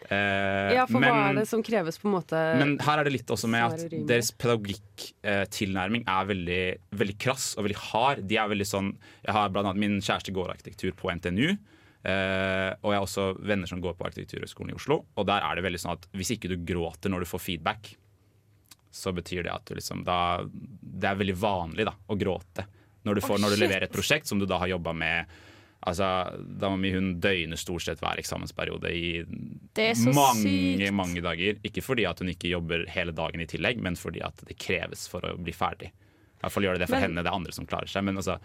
[0.07, 3.11] Uh, Ja, for hva er det som kreves på en måte men her er det
[3.11, 6.61] litt også med at er deres pedagogikk-tilnærming er veldig,
[7.01, 8.21] veldig krass og veldig hard.
[8.29, 8.93] De er veldig sånn
[9.25, 11.57] Jeg har blant annet min kjæreste går arkitektur på NTNU.
[12.07, 15.01] Uh, og jeg har også venner som går på Arkitekturhøgskolen i Oslo.
[15.19, 17.89] Og der er det veldig sånn at hvis ikke du gråter når du får feedback,
[18.97, 22.65] så betyr det at du liksom da Det er veldig vanlig da, å gråte
[23.07, 25.29] når du, får, oh, når du leverer et prosjekt som du da har jobba med.
[25.87, 26.07] Altså,
[26.59, 29.11] må hun døgne stort sett hver eksamensperiode i
[30.11, 30.91] mange, sykt.
[30.91, 31.61] mange dager.
[31.63, 35.05] Ikke fordi at hun ikke jobber hele dagen i tillegg, men fordi at det kreves
[35.07, 35.93] for å bli ferdig.
[35.93, 38.03] I hvert fall gjør det det for Men- henne, det er andre som klarer seg.
[38.03, 38.35] Men altså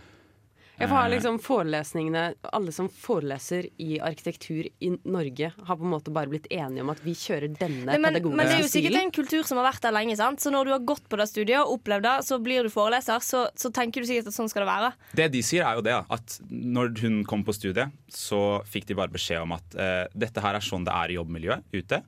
[0.81, 2.23] Jeg får ha eh, liksom forelesningene
[2.57, 6.93] Alle som foreleser i arkitektur i Norge, har på en måte bare blitt enige om
[6.93, 9.61] at vi kjører denne Nei, men, pedagogiske men det er jo sikkert en kultur som
[9.61, 10.17] har vært der lenge.
[10.19, 10.43] sant?
[10.43, 13.23] Så når du har gått på det studiet og opplevd det, så blir du foreleser,
[13.25, 14.93] så, så tenker du sikkert at sånn skal det være.
[15.21, 18.99] Det de sier er jo det, at når hun kom på studiet, så fikk de
[18.99, 22.03] bare beskjed om at uh, dette her er sånn det er i jobbmiljøet ute.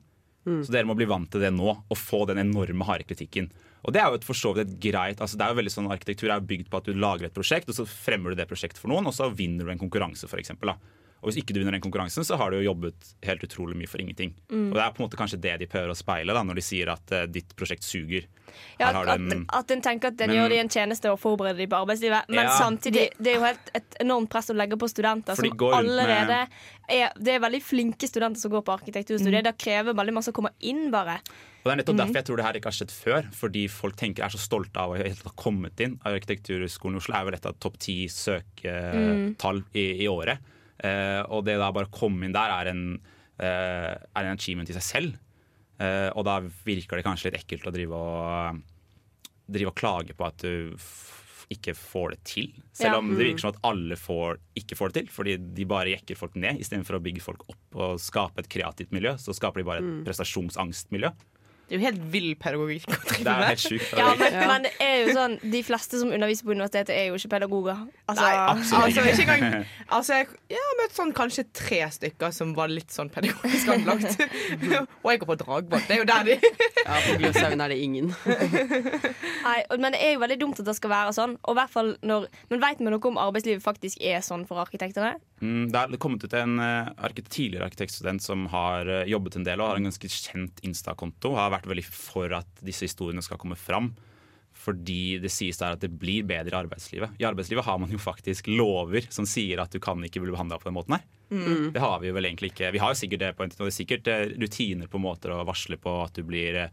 [0.45, 3.47] Så dere må bli vant til det nå, og få den enorme harde kritikken.
[3.85, 5.73] Og det er jo et for så vidt et greit altså det er jo veldig
[5.73, 8.49] sånn Arkitektur er bygd på at du lager et prosjekt, og så fremmer du det
[8.49, 10.55] prosjektet for noen, og så vinner du en konkurranse, f.eks.
[11.25, 13.89] Og hvis ikke du vinner den konkurransen, så har du jo jobbet helt utrolig mye
[13.89, 14.35] for ingenting.
[14.45, 14.67] Mm.
[14.69, 16.63] Og det er på en måte kanskje det de prøver å speile da, når de
[16.67, 18.27] sier at uh, ditt prosjekt suger.
[18.77, 21.17] Ja, at, den, en- at, en tenker at den Men- gjør de en tjeneste og
[21.19, 22.29] forbereder de på arbeidslivet.
[22.29, 22.53] Men Ja.
[22.61, 26.47] samtidig, det er jo helt et enormt press å legge på studenter som allerede med-
[26.87, 29.43] er Det er veldig flinke studenter som går på arkitekturstudiet.
[29.49, 31.17] Det krever veldig masse å komme inn, bare.
[31.65, 32.01] Og det er nettopp mm.
[32.03, 33.29] derfor jeg tror det her ikke har skjedd før.
[33.33, 35.97] Fordi folk tenker er så stolte av å ha kommet inn.
[36.05, 40.37] Arkitekturskolen i Oslo er vel et av topp ti søketall i, i året.
[40.83, 42.99] Eh, og det da bare å komme inn der er en,
[43.39, 45.15] eh, er en achievement i seg selv.
[45.79, 48.61] Eh, og da virker det kanskje litt ekkelt å drive og,
[49.51, 50.75] drive og klage på at du
[51.53, 52.53] ikke får det til.
[52.73, 52.97] Selv Ja.
[52.97, 53.25] om det Mm.
[53.35, 56.57] virker som at alle får, ikke får det til, fordi de bare jekker folk ned
[56.59, 59.13] istedenfor å bygge folk opp og skape et kreativt miljø.
[59.21, 60.03] Så skaper de bare et Mm.
[60.05, 61.13] prestasjonsangstmiljø.
[61.65, 62.85] Det er jo helt vill pedagogikk
[63.17, 63.87] Det er helt sjukt.
[63.97, 67.17] Ja, men, men det er jo sånn De fleste som underviser på universitetet, er jo
[67.17, 67.79] ikke pedagoger.
[68.05, 69.37] Altså, Nei, absolutt altså, ikke.
[69.37, 69.65] engang
[69.97, 74.21] altså, jeg, jeg har møtt sånn kanskje tre stykker som var litt sånn pedagogisk anlagt.
[75.03, 75.87] og jeg går på dragbåt.
[75.89, 76.37] Det er jo der de
[76.85, 78.13] Ja, på Gløshaugen er det ingen.
[79.47, 81.37] Nei, men det er jo veldig dumt at det skal være sånn.
[81.41, 84.61] Og i hvert fall når, men vet vi noe om arbeidslivet faktisk er sånn for
[84.61, 85.15] arkitektene?
[85.43, 89.59] Mm, det er kommet ut en eh, tidligere arkitektstudent som har eh, jobbet en del
[89.59, 91.33] og har en ganske kjent Insta-konto.
[91.35, 93.91] Har vært veldig for at disse historiene skal komme fram.
[94.55, 97.17] Fordi det sies der at det blir bedre i arbeidslivet.
[97.19, 100.61] I arbeidslivet har man jo faktisk lover som sier at du kan ikke bli behandla
[100.61, 101.03] på den måten her.
[101.29, 101.73] Mm.
[101.75, 102.71] Det har vi jo vel egentlig ikke.
[102.71, 105.01] Vi har jo sikkert det på en ting, og det er sikkert eh, rutiner på
[105.03, 106.63] måter å varsle på at du blir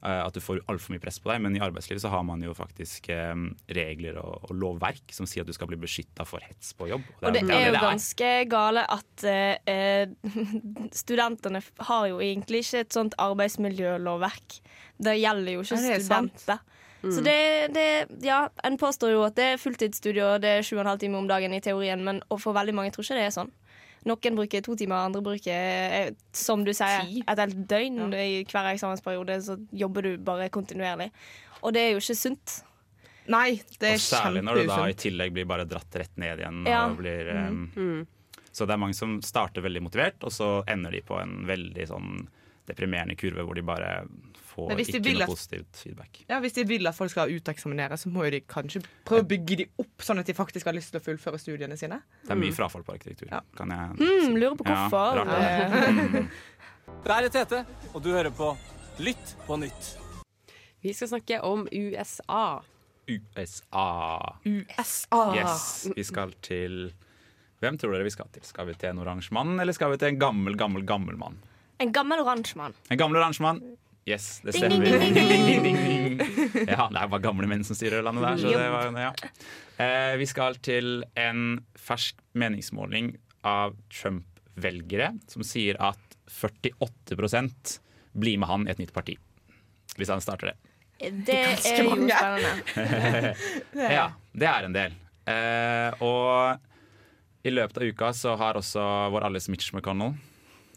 [0.00, 2.54] at du får altfor mye press på deg, men i arbeidslivet så har man jo
[2.56, 3.34] faktisk eh,
[3.76, 7.04] regler og, og lovverk som sier at du skal bli beskytta for hets på jobb.
[7.20, 10.14] Og det jo er jo det ganske gale at eh,
[11.02, 14.60] studentene har jo egentlig ikke et sånt arbeidsmiljølovverk.
[15.00, 16.66] Det gjelder jo ikke det er studenter.
[17.00, 17.86] Så det, det
[18.24, 21.00] Ja, en påstår jo at det er fulltidsstudio og det er sju og en halv
[21.00, 23.52] time om dagen i teorien, men for veldig mange tror ikke det er sånn.
[24.08, 28.70] Noen bruker to timer, andre bruker, eh, som du sier, et helt døgn i hver
[28.72, 29.36] eksamensperiode.
[29.44, 31.10] Så jobber du bare kontinuerlig.
[31.60, 32.60] Og det er jo ikke sunt.
[33.30, 36.40] Nei, det er Og særlig når du da i tillegg blir bare dratt rett ned
[36.40, 36.64] igjen.
[36.66, 36.86] Ja.
[36.88, 38.06] Og blir, um,
[38.50, 41.86] Så det er mange som starter veldig motivert, og så ender de på en veldig
[41.86, 42.24] sånn
[42.68, 43.90] deprimerende kurve hvor de bare
[44.50, 46.24] får de ikke noe at- positivt feedback.
[46.28, 49.28] Ja, Hvis de vil at folk skal uteksaminere, så må jo de kanskje prøve å
[49.28, 52.00] bygge de opp, sånn at de faktisk har lyst til å fullføre studiene sine.
[52.24, 53.30] Det er mye frafall på arkitektur.
[53.56, 55.22] Kan jeg mm, lurer på hvorfor.
[55.24, 56.26] Ja,
[57.00, 58.56] Det er Tete, og du hører på
[59.00, 59.94] Lytt på nytt.
[60.82, 62.60] Vi skal snakke om USA.
[63.08, 64.36] USA.
[64.44, 65.22] USA.
[65.36, 66.90] Yes, vi skal til
[67.60, 68.44] Hvem tror dere vi skal til?
[68.44, 71.36] Skal vi til en oransje mann, eller skal vi til en gammel, gammel, gammel mann?
[71.80, 72.74] En gammel oransje mann.
[72.92, 73.60] En gammel oransje mann.
[74.08, 74.84] Yes, det stemmer.
[74.84, 75.76] ding, ding, ding, ding.
[75.76, 76.68] Ding, ding, ding.
[76.68, 78.40] Ja, det er bare gamle menn som styrer landet der.
[78.42, 79.10] Så det var, ja.
[79.80, 83.14] eh, vi skal til en fersk meningsmåling
[83.48, 87.78] av Trump-velgere som sier at 48%
[88.20, 89.16] blir med han i et nytt parti.
[89.96, 90.58] Hvis han starter det.
[91.24, 93.34] Det er jo spennende.
[93.96, 94.98] Ja, det er en del.
[95.30, 100.18] Eh, og i løpet av uka så har også vår alles Mitch McConnell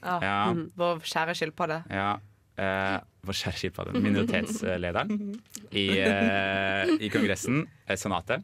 [0.04, 0.52] Ja.
[0.52, 0.72] Mhm.
[0.78, 1.78] Vår kjære skilpadde.
[1.90, 2.14] Ja,
[2.58, 8.44] eh, vår kjære skilpadde, minoritetslederen i, eh, i Kongressen, eh, Senatet,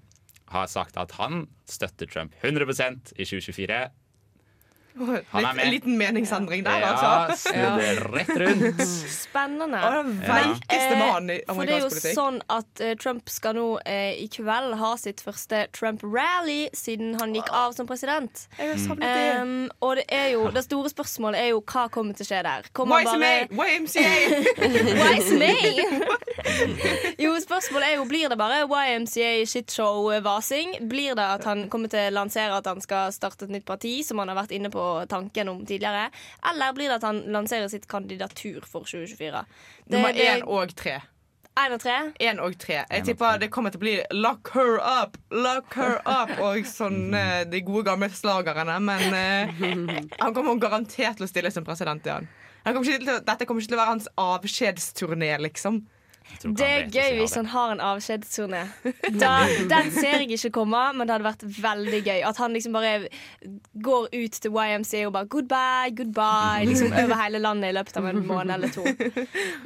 [0.49, 3.89] har sagt at han støtter Trump 100% i 2024.
[5.39, 7.51] Litt, en liten meningsendring der, altså.
[7.55, 7.75] Ja,
[8.09, 8.81] rett rundt.
[9.23, 9.79] Spennende.
[9.79, 12.15] Og den veikeste mannen i Eh, For det er jo politikk.
[12.17, 17.33] sånn at eh, Trump skal nå eh, i kveld ha sitt første Trump-rally siden han
[17.35, 18.43] gikk av som president.
[18.59, 22.41] Um, og det er jo, det store spørsmålet er jo hva kommer til å skje
[22.45, 22.69] der.
[22.75, 24.03] Kommer bare YMCA!
[24.59, 25.49] YMCA!
[25.49, 26.17] YMCA!
[27.23, 30.75] jo, spørsmålet er jo blir det bare YMCA shitshow-vasing.
[30.89, 33.99] Blir det at han kommer til å lansere at han skal starte et nytt parti,
[34.05, 36.09] som han har vært inne på tanken om tidligere?
[36.51, 39.45] Eller blir det at han lanserer sitt kandidatur for 2024?
[39.85, 40.99] Det- Nummer én og tre.
[41.59, 41.95] Én og tre?
[42.23, 42.83] En og tre.
[42.89, 47.13] Jeg tipper det kommer til å bli 'lock her up', 'lock her up' og sånn
[47.13, 48.79] eh, de gode gamle slagerne.
[48.79, 52.27] Men uh, han kommer garantert til å stille som president igjen.
[52.63, 55.81] Han kommer til dette kommer ikke til å være hans avskjedsturné, liksom.
[56.43, 58.61] Det er gøy hvis han har en avskjedsturné.
[59.73, 62.21] Den ser jeg ikke komme, men det hadde vært veldig gøy.
[62.29, 63.09] At han liksom bare
[63.83, 68.09] går ut til YMCA og bare 'goodbye, goodbye' liksom over hele landet i løpet av
[68.09, 68.85] en måned eller to.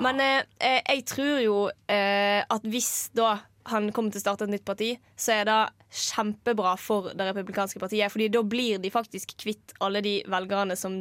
[0.05, 1.57] Men eh, eh, jeg tror jo
[1.89, 3.37] eh, at hvis da
[3.71, 5.59] han kommer til å starte et nytt parti, så er det
[5.93, 8.11] kjempebra for det republikanske partiet.
[8.11, 10.97] Fordi da blir de faktisk kvitt alle de velgerne som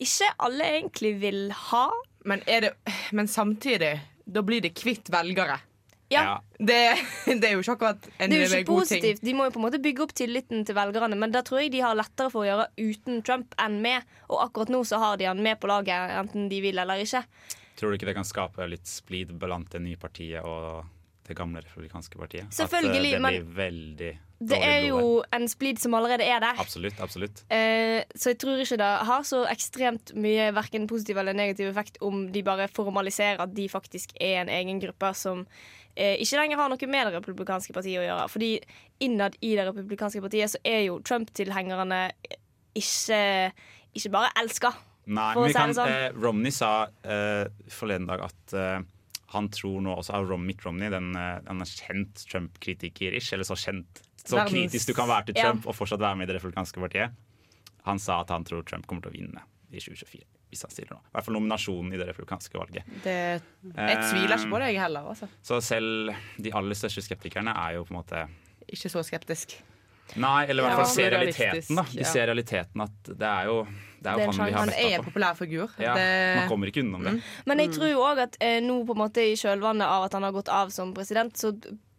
[0.00, 1.88] ikke alle egentlig vil ha.
[2.28, 2.72] Men, er det,
[3.12, 5.58] men samtidig, da blir det kvitt velgere.
[6.12, 6.38] Ja.
[6.56, 6.76] Det,
[7.40, 9.02] det er jo ikke akkurat en Det er jo ikke god ting.
[9.02, 9.22] positivt.
[9.28, 11.72] De må jo på en måte bygge opp tilliten til velgerne, men da tror jeg
[11.74, 14.06] de har lettere for å gjøre uten Trump enn med.
[14.32, 17.24] Og akkurat nå så har de han med på laget, enten de vil eller ikke.
[17.78, 20.88] Tror du ikke det kan skape litt splid blant det nye partiet og
[21.28, 22.48] det gamle republikanske partiet?
[22.56, 26.38] Selvfølgelig, At det det men blir veldig Det er jo en splid som allerede er
[26.42, 26.60] der.
[26.62, 27.00] Absolutt.
[27.02, 27.42] absolutt.
[27.50, 31.98] Eh, så jeg tror ikke det har så ekstremt mye hverken positiv eller negativ effekt
[32.06, 35.42] om de bare formaliserer at de faktisk er en egen gruppe som
[35.96, 38.28] eh, ikke lenger har noe med det republikanske partiet å gjøre.
[38.30, 38.52] Fordi
[39.02, 42.04] innad i det republikanske partiet så er jo Trump-tilhengerne
[42.78, 43.22] ikke,
[43.98, 44.72] ikke bare elska.
[45.08, 45.90] Nei, men kan, sånn.
[45.90, 46.72] eh, Romney sa
[47.02, 48.86] eh, forleden dag at eh,
[49.32, 53.56] han tror nå også av Mitt Romney, den, eh, han er kjent Trump-kritiker, eller så
[53.58, 55.48] kjent Så Verdens- kritisk du kan være til Ja.
[55.48, 57.14] Trump og fortsatt være med i det republikanske partiet.
[57.88, 59.40] Han sa at han tror Trump kommer til å vinne
[59.72, 60.24] i 2024.
[60.50, 61.00] Hvis han stiller nå.
[61.00, 62.84] I hvert fall nominasjonen i det republikanske valget.
[63.04, 63.14] Det,
[63.76, 65.02] jeg tviler ikke på det, jeg heller.
[65.12, 65.28] Også.
[65.44, 68.28] Så selv de aller største skeptikerne er jo på en måte
[68.68, 69.54] Ikke så skeptisk.
[70.16, 71.76] Nei, eller i hvert Ja, fall ser realiteten.
[71.76, 72.04] da De ja.
[72.04, 73.64] ser realiteten at det er jo
[74.00, 75.70] det er Det er han vi har Han er en populær figur.
[75.78, 77.22] Ja, Det- man kommer ikke unnom det.
[77.46, 80.12] Men jeg tror jo òg at eh, nå på en måte i kjølvannet av at
[80.14, 81.52] han har gått av som president, så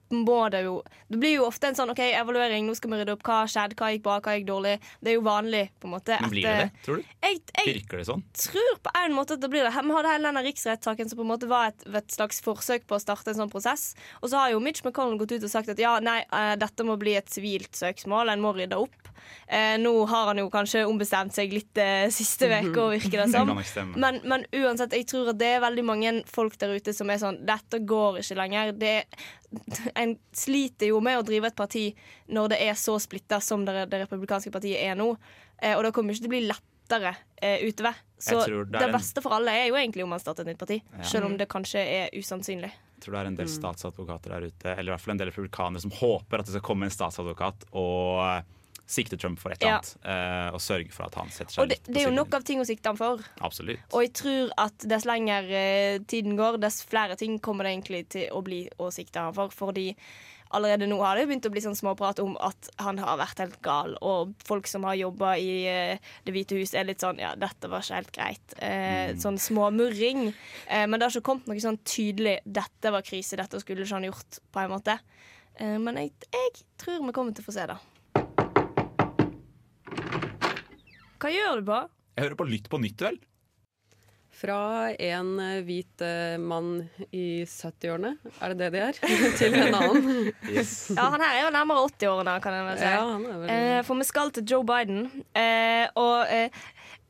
[0.10, 3.14] må det jo Det blir jo ofte en sånn OK, evaluering, nå skal vi rydde
[3.16, 3.24] opp.
[3.26, 3.76] Hva har skjedd?
[3.78, 4.18] Hva gikk bra?
[4.26, 4.76] Hva gikk dårlig?
[5.02, 6.18] Det er jo vanlig, på en måte.
[6.22, 7.12] Men blir det det, tror du?
[7.26, 8.24] Jeg, jeg Virker det sånn?
[8.44, 9.74] tror på en måte at det blir det.
[9.74, 12.98] Vi hadde hele denne riksrettssaken som på en måte var et, et slags forsøk på
[12.98, 13.92] å starte en sånn prosess.
[14.22, 16.86] Og så har jo Mitch McConnell gått ut og sagt at ja, nei, eh, dette
[16.88, 18.34] må bli et sivilt søksmål.
[18.34, 19.14] En må rydde opp.
[19.48, 23.52] Eh, nå har han jo kanskje ombestemt seg litt eh, siste uke, virker det som.
[23.96, 27.22] Men, men uansett, jeg tror at det er veldig mange folk der ute som er
[27.22, 28.74] sånn Dette går ikke lenger.
[28.80, 28.96] Det,
[29.98, 31.86] en sliter jo med å drive et parti
[32.30, 35.16] når det er så splitta som det, det republikanske partiet er nå.
[35.62, 37.98] Eh, og det kommer ikke til å bli lettere eh, utover.
[38.20, 40.62] Så det, det en- beste for alle er jo egentlig om man starter et nytt
[40.62, 40.82] parti.
[41.00, 41.08] Ja.
[41.08, 42.70] Selv om det kanskje er usannsynlig.
[43.00, 45.30] Jeg tror det er en del statsadvokater der ute, eller i hvert fall en del
[45.32, 48.42] republikanere, som håper at det skal komme en statsadvokat og eh,
[48.90, 49.78] sikte Trump for et eller Ja.
[49.78, 49.96] annet.
[50.50, 52.16] eh, og sørge for at han setter seg Og det, litt på det er jo
[52.16, 53.22] nok av ting å sikte ham for.
[53.46, 53.80] Absolutt.
[53.94, 58.10] Og jeg tror at dess lenger eh, tiden går, dess flere ting kommer det egentlig
[58.10, 59.50] til å bli å sikte ham for.
[59.54, 59.94] Fordi
[60.52, 63.60] allerede nå har det begynt å bli sånn småprat om at han har vært helt
[63.62, 63.94] gal.
[64.02, 67.70] Og folk som har jobba i uh, Det hvite hus, er litt sånn Ja, dette
[67.70, 68.56] var ikke helt greit.
[68.58, 70.34] Eh, Sånn småmurring.
[70.66, 74.00] Uh, men det har ikke kommet noe sånn tydelig 'dette var krise', 'dette skulle ikke
[74.02, 74.98] han gjort', på en måte.
[75.60, 77.78] Men jeg, jeg tror vi kommer til å få se det.
[81.20, 81.80] Hva gjør du på?
[82.18, 83.18] Jeg hører på Lytt på nytt, vel?
[84.40, 84.56] Fra
[85.04, 89.00] en eh, hvit eh, mann i 70-årene, er det det de er?
[89.40, 90.30] Til en annen.
[90.54, 92.86] Ja, han her er jo nærmere 80-årene, kan vel si.
[92.88, 95.10] Ja, han er vel- eh, for vi skal til Joe Biden.
[95.36, 96.56] Eh, og eh,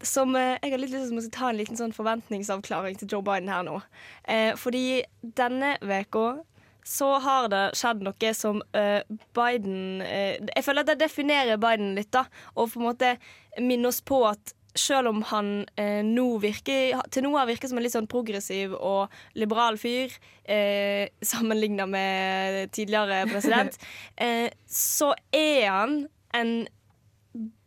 [0.01, 3.21] som eh, Jeg har litt lyst til å ta en liten sånn forventningsavklaring til Joe
[3.29, 3.77] Biden her nå.
[4.25, 6.25] Eh, fordi denne veka
[6.89, 9.01] så har det skjedd noe som uh,
[9.37, 12.25] Biden uh, Jeg føler at det definerer Biden litt, da.
[12.55, 13.11] Og på en måte
[13.61, 15.49] minner oss på at selv om han
[15.79, 20.13] eh, nå virker, til nå har virket som en litt sånn progressiv og liberal fyr,
[20.45, 23.79] eh, sammenligna med tidligere president,
[24.23, 26.03] eh, så er han
[26.37, 26.53] en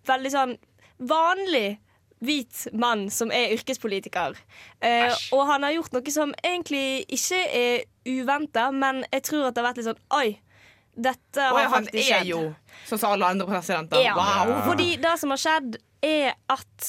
[0.07, 0.57] veldig sånn
[1.03, 1.81] vanlig
[2.23, 4.39] hvit mann som er yrkespolitiker.
[4.81, 9.57] Eh, og han har gjort noe som egentlig ikke er uventa, men jeg tror at
[9.57, 10.29] det har vært litt sånn Oi!
[10.93, 12.41] Dette har faktisk skjedd han er jo
[12.85, 14.03] sånn som alle andre presidenter.
[14.05, 14.51] Ja, Wow!
[14.67, 16.89] fordi det som har skjedd, er at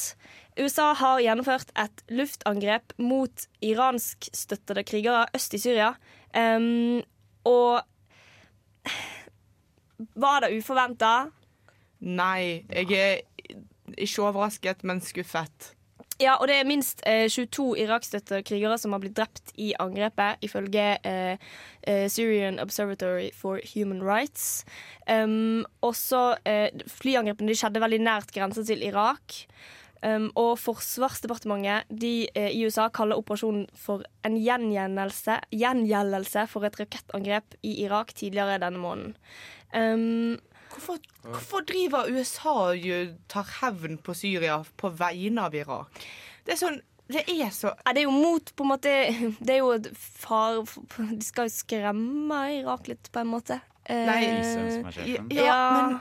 [0.59, 5.93] USA har gjennomført et luftangrep mot iranskstøttede krigere øst i Syria.
[6.35, 6.99] Um,
[7.47, 7.79] og
[10.25, 11.13] var det uforventa?
[12.03, 13.21] Nei, jeg er
[13.97, 15.73] ikke overrasket, men skuffet.
[16.21, 20.37] Ja, og det er minst eh, 22 Irak-støttede krigere som har blitt drept i angrepet,
[20.45, 21.37] ifølge eh,
[21.89, 24.65] eh, Syrian Observatory for Human Rights.
[25.09, 29.47] Um, også eh, Flyangrepene de skjedde veldig nært grensen til Irak.
[30.03, 37.55] Um, og Forsvarsdepartementet de, eh, i USA kaller operasjonen for en gjengjeldelse for et rakettangrep
[37.63, 39.15] i Irak tidligere denne måneden.
[39.73, 40.37] Um,
[40.73, 46.05] Hvorfor, hvorfor driver USA og tar hevn på Syria på vegne av Irak?
[46.45, 46.81] Det er sånn
[47.13, 48.93] Det er så ja, det er jo mot på en måte
[49.45, 53.59] Det er jo et far De skal jo skremme Irak litt, på en måte.
[53.85, 55.01] Eh, Nei, som er.
[55.07, 55.59] Ja, Ja.
[55.81, 55.99] men,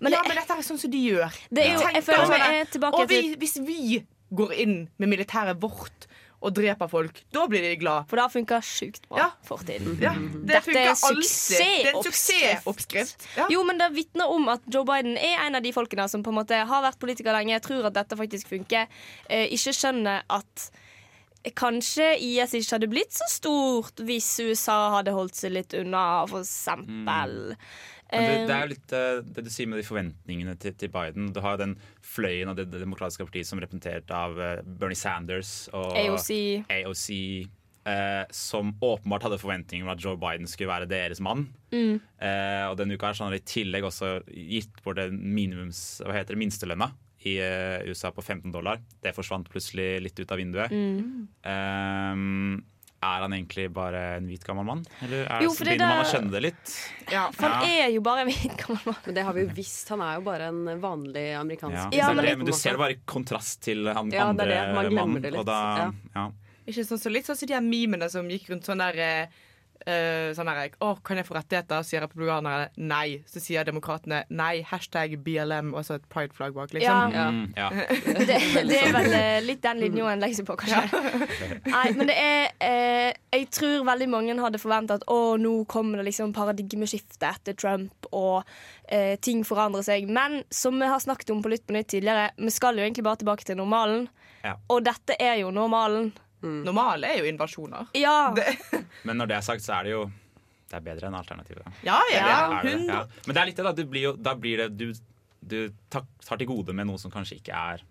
[0.00, 1.32] Men ja, men dette er sånn som de gjør.
[1.50, 4.88] Det er jo- jeg føler meg tilbake tilbake og vi, til- Hvis vi går inn
[4.98, 6.07] med militæret vårt
[6.40, 8.04] og dreper folk, da blir de glad.
[8.08, 9.30] For det har funka sjukt bra Ja.
[9.42, 9.96] for tiden.
[10.00, 12.04] Ja, det Dette er en suksessoppskrift.
[12.06, 13.26] suksessoppskrift.
[13.36, 13.46] Ja.
[13.50, 16.30] Jo, men det vitner om at Joe Biden er en av de folkene som på
[16.30, 18.86] en måte har vært politiker lenge, tror at dette faktisk funker,
[19.28, 20.70] eh, ikke skjønner at
[21.54, 26.40] Kanskje IS ikke hadde blitt så stort hvis USA hadde holdt seg litt unna, for
[26.42, 27.54] eksempel.
[28.12, 31.28] Men det, det er litt eh, det du sier med de forventningene til, til Biden.
[31.34, 34.98] Du har den fløyen av det, det demokratiske partiet som er representert av eh, Bernie
[34.98, 36.30] Sanders og AOC.
[36.72, 37.08] AOC,
[37.92, 41.50] eh, som åpenbart hadde forventninger om at Joe Biden skulle være deres mann.
[41.74, 41.98] Mm.
[42.00, 46.36] Eh, og denne uka her så har i tillegg også gitt bort minimums, hva heter
[46.36, 46.90] det, minstelønna
[47.28, 48.80] i eh, USA på 15 dollar.
[49.04, 50.72] Det forsvant plutselig litt ut av vinduet.
[50.72, 51.28] Mm.
[52.98, 54.80] Er han egentlig bare en hvit gammel mann?
[55.06, 56.72] Eller er, Jo, det begynner man å skjønne det litt?
[57.06, 58.96] For han er jo bare en hvit gammel mann.
[59.04, 59.92] Men det har vi jo visst.
[59.94, 62.82] Han er jo bare en vanlig amerikansk Ja, Ja, men det, men du ser det
[62.82, 64.58] bare i kontrast til han Ja, andre det.
[64.74, 65.38] Man glemmer mannen.
[65.38, 65.90] Og da, Ja.
[66.16, 66.26] ja.
[66.68, 69.38] Ikke sånn, så litt sånn som de her memene som gikk rundt sånn der eh,
[69.86, 71.84] eh, Sånn her, Å, kan jeg få rettigheter?
[71.86, 73.20] Sier republikanerne nei.
[73.28, 74.60] Så sier demokratene nei.
[74.66, 77.14] Hashtag BLM og så et prideflagg bak, liksom.
[77.14, 77.28] Ja.
[77.30, 77.68] Mm, ja.
[78.28, 78.38] Det,
[78.68, 81.02] det er vel eh, litt den linja en legger seg på, kanskje.
[81.74, 86.00] Nei, men det er eh, Jeg tror veldig mange hadde forventa at å, nå kommer
[86.00, 88.42] det liksom paradigmeskifte etter Trump, og
[88.88, 90.08] eh, ting forandrer seg.
[90.10, 93.06] Men som vi har snakket om på Lytt på nytt tidligere, vi skal jo egentlig
[93.06, 94.08] bare tilbake til normalen.
[94.44, 94.56] Ja.
[94.70, 96.12] Og dette er jo normalen.
[96.42, 97.88] Normale er jo invasjoner.
[97.98, 98.32] Ja.
[99.06, 100.04] Men når det er sagt, så er det jo
[100.68, 101.64] Det er bedre enn alternativet.
[101.82, 102.40] Ja, ja, Det ja.
[102.58, 103.02] er det, ja.
[103.26, 103.72] Men det er litt det, da.
[103.72, 104.92] Du blir jo, da blir det Du,
[105.40, 105.58] du
[105.90, 107.84] tar, tar til gode med noe som kanskje ikke er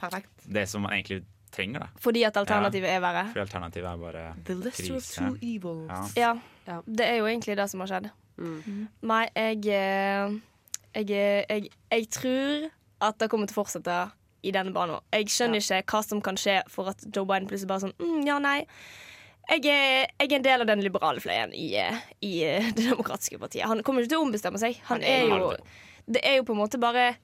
[0.00, 0.32] Perfekt.
[0.48, 1.80] det som man egentlig trenger.
[1.86, 3.24] da Fordi at alternativet er verre.
[3.34, 6.14] For alternativet er bare The lesser of two evils.
[6.16, 6.34] Ja.
[6.34, 6.34] Ja.
[6.66, 6.80] Ja.
[6.86, 8.10] Det er jo egentlig det som har skjedd.
[8.40, 8.88] Mm.
[9.10, 10.36] Nei, jeg, eh,
[10.94, 13.96] jeg, eh, jeg Jeg tror at det kommer til å fortsette
[14.42, 15.00] i denne banen.
[15.12, 18.26] Jeg skjønner ikke hva som kan skje for at Joe Biden plutselig bare sånn mm,
[18.26, 18.66] Ja, nei.
[19.50, 22.84] Jeg er, jeg er en del av den liberale fløyen i, eh, i eh, Det
[22.90, 23.66] demokratiske partiet.
[23.66, 24.76] Han kommer ikke til å ombestemme seg.
[24.90, 25.54] Han er jo
[26.06, 27.16] Det er jo på en måte bare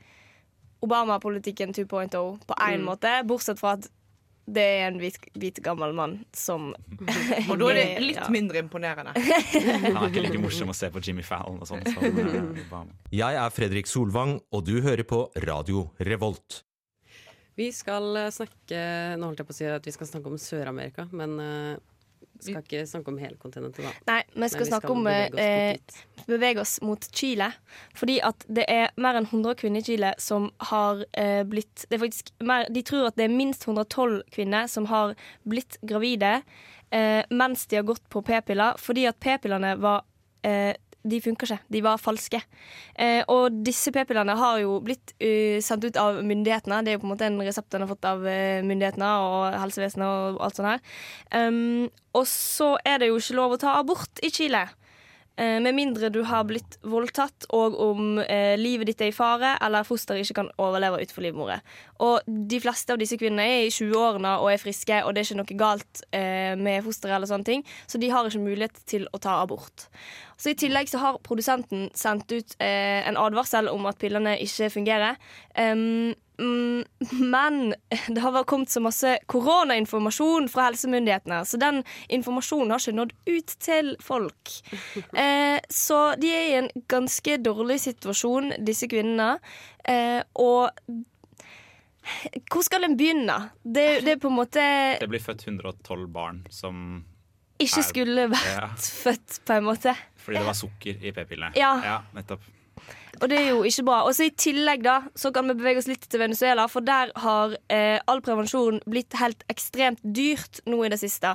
[0.84, 2.84] Obama-politikken 2.0 på én Mm.
[2.84, 3.86] måte, bortsett fra at
[4.46, 6.68] det er en hvit, hvit gammel mann som
[7.50, 8.28] Og da er det litt Ja.
[8.30, 9.14] mindre imponerende.
[9.16, 11.82] Han er ikke like morsom å se på Jimmy Fallon og sånn.
[11.90, 12.04] som,
[12.68, 12.92] Obama.
[13.10, 16.62] Jeg er Fredrik Solvang, og du hører på Radio Revolt.
[17.56, 18.80] Vi skal eh, snakke
[19.16, 21.76] Nå holdt jeg på å si at vi skal snakke om Sør-Amerika, men eh,
[22.36, 23.92] vi skal ikke snakke om hele kontinentet, da.
[24.10, 27.48] Nei, vi skal Men vi snakke skal om bevege oss eh, bevege oss mot Chile.
[27.96, 32.02] Fordi at det er mer enn 100 kvinner i Chile som har eh, blitt er
[32.44, 35.14] mer, De tror at det er minst 112 kvinner som har
[35.48, 36.40] blitt gravide
[36.90, 40.04] eh, mens de har gått på p-piller, fordi at p-pillene var
[40.46, 40.74] eh,
[41.06, 41.70] de funker ikke.
[41.72, 42.40] De var falske.
[42.94, 46.82] Eh, og disse p-pillene har jo blitt uh, sendt ut av myndighetene.
[46.84, 49.58] Det er jo på en måte en resept en har fått av eh, myndighetene og
[49.62, 50.82] helsevesenet og alt sånt her.
[51.34, 51.86] Um,
[52.16, 54.66] og så er det jo ikke lov å ta abort i Chile.
[55.36, 59.52] Eh, med mindre du har blitt voldtatt, og om eh, livet ditt er i fare,
[59.60, 61.74] eller fosteret ikke kan overleve utenfor livmoret.
[62.04, 65.28] Og de fleste av disse kvinnene er i 20-årene og er friske, og det er
[65.28, 69.08] ikke noe galt eh, med fosteret, eller sånne ting, så de har ikke mulighet til
[69.12, 69.88] å ta abort.
[70.36, 74.68] Så I tillegg så har produsenten sendt ut eh, en advarsel om at pillene ikke
[74.74, 75.16] fungerer.
[75.56, 76.12] Um,
[77.34, 77.74] men
[78.08, 81.80] det har kommet så masse koronainformasjon fra helsemyndighetene, så den
[82.12, 84.52] informasjonen har ikke nådd ut til folk.
[85.16, 89.38] Eh, så de er i en ganske dårlig situasjon, disse kvinnene.
[89.88, 90.68] Eh, og
[92.52, 93.36] hvor skal en begynne?
[93.64, 94.62] Det, det er på en måte
[95.00, 97.04] Det blir født 112 barn som
[97.58, 99.96] ikke er- skulle vært Ja, født, på en måte.
[100.20, 101.52] fordi det var sukker i p-pillene.
[101.56, 102.02] Ja.
[102.14, 102.42] nettopp.
[103.22, 104.02] Og det er jo ikke bra.
[104.04, 107.10] Og så I tillegg da, så kan vi bevege oss litt til Venezuela, for der
[107.16, 111.32] har eh, all prevensjon blitt helt ekstremt dyrt nå i det siste.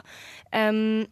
[0.53, 1.07] Um,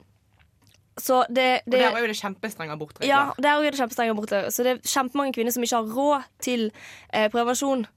[0.99, 3.07] så det, Og der er jo det kjempestrenge abortregler.
[3.07, 4.51] Ja, der er det kjempestrenge abortregler.
[4.53, 6.68] Så det er kjempemange kvinner som ikke har råd til
[7.14, 7.88] eh, prevensjon.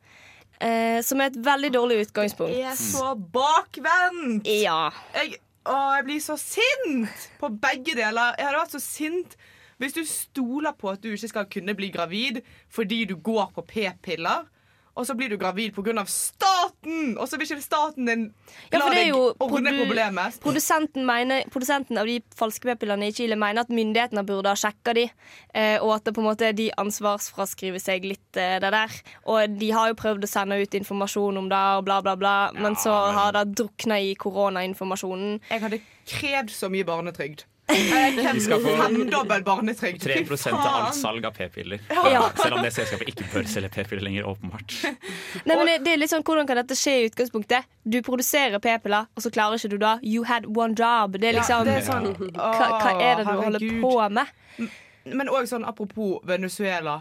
[0.63, 2.55] Eh, som er et veldig dårlig utgangspunkt.
[2.55, 4.47] Jeg er så bakvendt!
[4.47, 4.93] Ja.
[5.17, 8.37] Jeg, å, jeg blir så sint på begge deler.
[8.39, 9.37] Jeg hadde vært så sint
[9.83, 12.39] hvis du stoler på at du ikke skal kunne bli gravid
[12.71, 14.47] fordi du går på p-piller.
[14.93, 16.05] Og så blir du gravid pga.
[16.07, 17.17] staten!
[17.17, 18.25] Og så vil ikke staten din
[18.73, 20.39] Ja, la deg ordne problemet.
[20.43, 24.95] Produsenten, mener, produsenten av de falske p-pillene i Chile mener at myndighetene burde ha sjekka
[24.97, 25.07] de,
[25.55, 28.99] eh, og at det på en måte de ansvarsfraskriver seg litt eh, det der.
[29.25, 32.37] Og de har jo prøvd å sende ut informasjon om det, og bla, bla, bla,
[32.53, 35.41] men så har det drukna i koronainformasjonen.
[35.49, 35.81] Jeg hadde
[36.13, 37.47] krevd så mye barnetrygd.
[37.73, 40.03] Vi skal få femdobbel barnetrygd.
[40.03, 41.81] 3 Fy av alt salg av p-piller.
[42.13, 42.23] Ja.
[42.37, 44.75] Selv om det selskapet ikke bør selge p-piller lenger, åpenbart.
[45.49, 47.69] Nei, men det, er litt sånn, Hvordan kan dette skje i utgangspunktet?
[47.85, 51.19] Du produserer p-piller, og så klarer ikke du da You had one job.
[51.19, 54.73] Det er Ja, liksom det er sånn, hva, hva er det du holder på med?
[55.13, 57.01] Men òg sånn apropos Venezuela.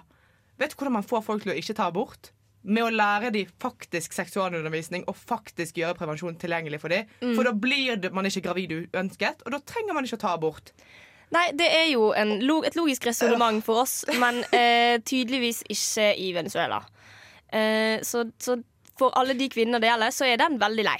[0.62, 2.32] Vet du hvordan man får folk til å ikke ta abort?
[2.64, 7.08] Med å lære dem faktisk seksualundervisning og faktisk gjøre prevensjon tilgjengelig for dem.
[7.22, 7.36] Mm.
[7.36, 10.34] For da blir det- man ikke gravid uønsket, og da trenger man ikke å ta
[10.36, 10.72] abort.
[11.32, 12.34] Nei, det er jo en,
[12.66, 16.82] et logisk resonnement for oss, men eh, tydeligvis ikke i Venezuela.
[17.52, 18.58] Eh, så, så
[19.00, 21.00] for alle de kvinnene det gjelder, så er den veldig lei.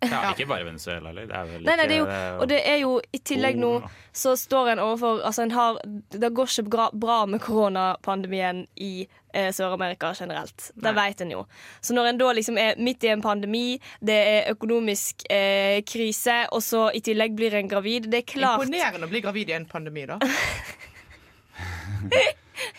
[0.10, 1.26] Ja, ikke bare Venezuela heller.
[1.28, 2.06] Det Nei, nei, det jo,
[2.40, 3.72] og det er jo i tillegg nå
[4.16, 5.80] så står en overfor Altså, en har
[6.10, 10.70] Det går ikke bra, bra med koronapandemien i eh, Sør-Amerika generelt.
[10.74, 11.44] Det vet en jo.
[11.80, 16.46] Så når en da liksom er midt i en pandemi, det er økonomisk eh, krise,
[16.50, 19.58] og så i tillegg blir en gravid Det er klart Imponerende å bli gravid i
[19.60, 20.18] en pandemi, da.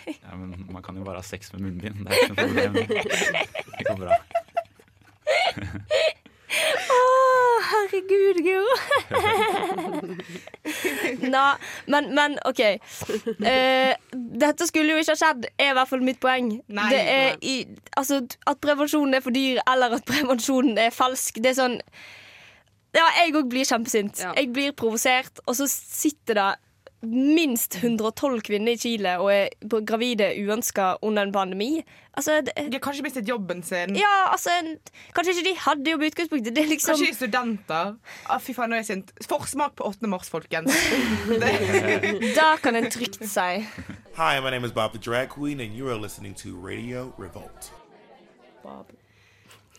[0.05, 2.05] Ja, men man kan jo bare ha sex med munnbind.
[2.05, 2.73] Det er ikke noe problem.
[3.77, 4.11] Det går bra.
[6.51, 6.99] Å,
[7.69, 8.73] herregud, Guro.
[11.31, 11.51] Nei,
[11.91, 12.61] men, men OK.
[12.63, 16.51] Eh, dette skulle jo ikke ha skjedd, er i hvert fall mitt poeng.
[16.71, 17.03] Nei, det
[17.47, 17.55] i,
[17.99, 21.39] altså, at prevensjonen er for dyr, eller at prevensjonen er falsk.
[21.43, 21.79] Det er sånn
[22.91, 24.19] Ja, jeg òg blir kjempesint.
[24.35, 26.49] Jeg blir provosert, og så sitter det
[27.01, 31.83] minst 112 kvinner i Chile og er på gravide uønska under en pandemi.
[32.13, 33.95] Altså, det, De har kanskje mistet jobben sin.
[33.97, 34.49] ja, altså
[35.15, 36.55] Kanskje ikke de hadde jo i utgangspunktet.
[36.55, 37.95] Det er liksom Kanskje de er studenter.
[38.29, 39.11] Ah, fy faen, nå er jeg sint.
[39.27, 40.07] Forsmak på 8.
[40.07, 40.71] mars, folkens.
[42.37, 43.49] Da kan en trygt si.
[44.17, 47.71] Hi, my name is Bob the Drag Queen, and you are listening to Radio Revolt.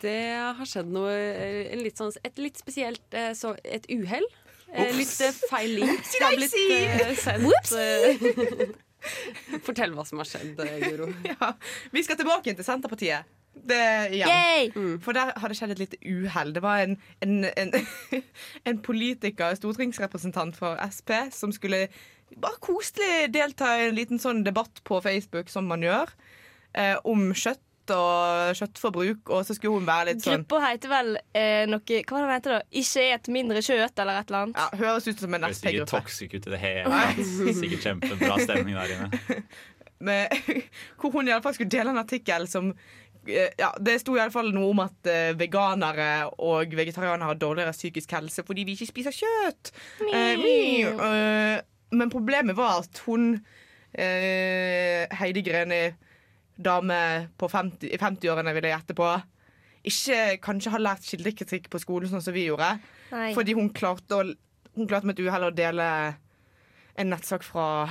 [0.03, 0.19] Det
[0.59, 4.27] har skjedd noe eh, en litt sånn, Et litt spesielt eh, så, Et uhell.
[4.73, 7.73] Eh, Litt feil link Si har blitt eh, sendt.
[7.77, 8.73] eh.
[9.67, 11.09] Fortell hva som har skjedd, Guro.
[11.33, 11.53] Ja,
[11.93, 13.29] vi skal tilbake til Senterpartiet.
[13.53, 13.81] Det.
[14.17, 14.71] Yay!
[15.05, 16.55] For der har det skjedd et lite uhell.
[16.57, 17.75] Det var en, en, en,
[18.71, 21.83] en politiker, stortingsrepresentant for Sp, som skulle
[22.41, 26.15] bare koselig delta i en liten sånn debatt på Facebook, som man gjør,
[26.73, 27.61] eh, om kjøtt
[27.91, 32.15] og kjøttforbruk, og så skulle hun være litt sånn Gruppa heter vel eh, noe Hva
[32.15, 32.61] var det den heter da?
[32.83, 34.63] Ikke et mindre kjøtt, eller et eller annet?
[34.63, 35.91] Ja, Høres ut som en Høres ikke SP-gruppe.
[35.97, 37.23] toxic ut i det hele tatt.
[37.59, 39.43] Sikkert kjempebra stemning der inne.
[40.07, 40.29] med,
[41.01, 42.71] hvor hun i alle fall skulle dele en artikkel som
[43.27, 46.09] eh, ja, Det sto i alle fall noe om at eh, veganere
[46.43, 49.73] og vegetarianere har dårligere psykisk helse fordi vi ikke spiser kjøtt.
[50.11, 50.57] Eh, mi,
[50.87, 51.59] eh,
[51.95, 53.35] men problemet var at hun
[53.93, 55.85] eh, Heidi Greni,
[56.65, 56.99] dame
[57.39, 59.11] på 50, i 50-årene, vil jeg gjette på,
[59.83, 62.77] ikke kanskje har lært kildekritikk på skolen sånn som vi gjorde.
[63.11, 63.31] Nei.
[63.35, 65.87] Fordi hun klarte, å, hun klarte med et uhell å dele
[67.01, 67.89] en nettsak fra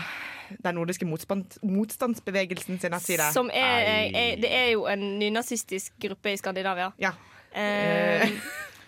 [0.51, 3.28] den nordiske motstandsbevegelsen sin nettside.
[3.36, 6.91] Som er, er Det er jo en nynazistisk gruppe i Skandinavia.
[7.01, 7.13] Ja.
[7.51, 8.28] Eh,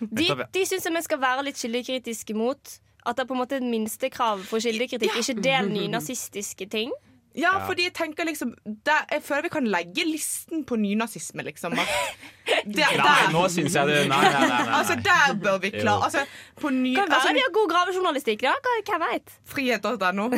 [0.00, 0.48] de Nettopp, ja.
[0.52, 2.76] de syns vi skal være litt kildekritiske mot.
[3.04, 5.18] At det er på en måte et minstekrav for kildekritikk.
[5.20, 6.92] Ikke del nynazistiske ting.
[7.34, 7.66] Ja, Ja.
[7.66, 8.52] fordi jeg tenker liksom
[8.86, 11.74] der, Jeg føler vi kan legge listen på nynazisme, liksom.
[12.64, 14.48] Der, Nei, nå syns jeg det Nei, nei, nei.
[14.48, 14.74] nei, nei.
[14.78, 16.22] Altså, der bør vi klare altså,
[16.60, 18.52] på ny, Kan være altså, de har god gravejournalistikk, da.
[18.86, 19.34] Hvem veit?
[19.54, 20.28] Frihet.no.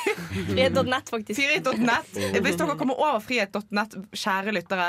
[0.50, 1.40] Frihet.nett, faktisk.
[1.40, 2.16] Frihet.nett.
[2.42, 4.88] Hvis dere kommer over frihet.nett, kjære lyttere,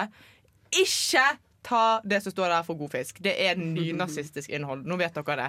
[0.83, 1.25] ikke
[1.63, 3.19] ta det som står der for god fisk.
[3.23, 4.85] Det er nynazistisk innhold.
[4.87, 5.47] Nå vet dere det.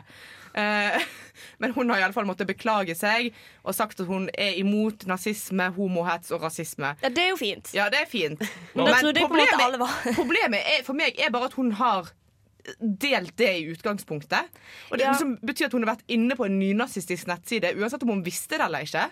[0.60, 1.06] Eh,
[1.62, 3.32] men hun har iallfall måttet beklage seg
[3.62, 6.94] og sagt at hun er imot nazisme, homohets og rasisme.
[7.02, 7.74] Ja, det er jo fint.
[7.76, 8.42] Ja, det er fint.
[8.74, 9.98] Men da trodde jeg på en måte alle var.
[10.22, 12.10] problemet er, for meg er bare at hun har
[12.80, 14.50] delt det i utgangspunktet.
[14.90, 15.12] Og det Ja.
[15.14, 18.58] liksom betyr at hun har vært inne på en nynazistisk nettside, uansett om hun visste
[18.58, 19.06] det eller ikke.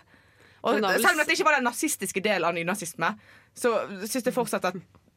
[0.67, 3.15] Og selv om det ikke var den nazistiske delen av nynazisme,
[3.55, 3.71] så
[4.03, 4.77] syns jeg fortsatt at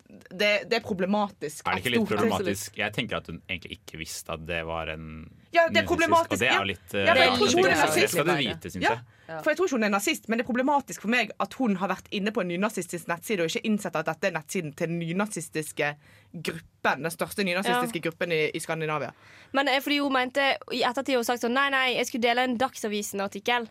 [0.10, 1.68] det, det er problematisk.
[1.68, 2.78] Er det ikke litt problematisk?
[2.80, 5.06] Jeg tenker at hun egentlig ikke visste at det var en
[5.54, 7.60] Ja, det er problematisk, Og det er jo litt eh, Ja, jeg rart tror ikke
[7.60, 7.70] hun er.
[7.70, 8.14] Det nazist.
[8.16, 8.94] skal du vite, syns Ja.
[8.96, 9.44] jeg.
[9.44, 11.76] For jeg tror ikke hun er nazist, men det er problematisk for meg at hun
[11.78, 14.90] har vært inne på en nynazistisk nettside og ikke innsett at dette er nettsiden til
[14.90, 15.92] den nynazistiske
[16.34, 17.04] gruppen.
[17.06, 19.12] Den største nynazistiske gruppen i, i Skandinavia.
[19.54, 22.48] Men eh, fordi hun mente i ettertid hun sagt sånn Nei, nei, jeg skulle dele
[22.50, 23.70] en Dagsavisen-artikkel.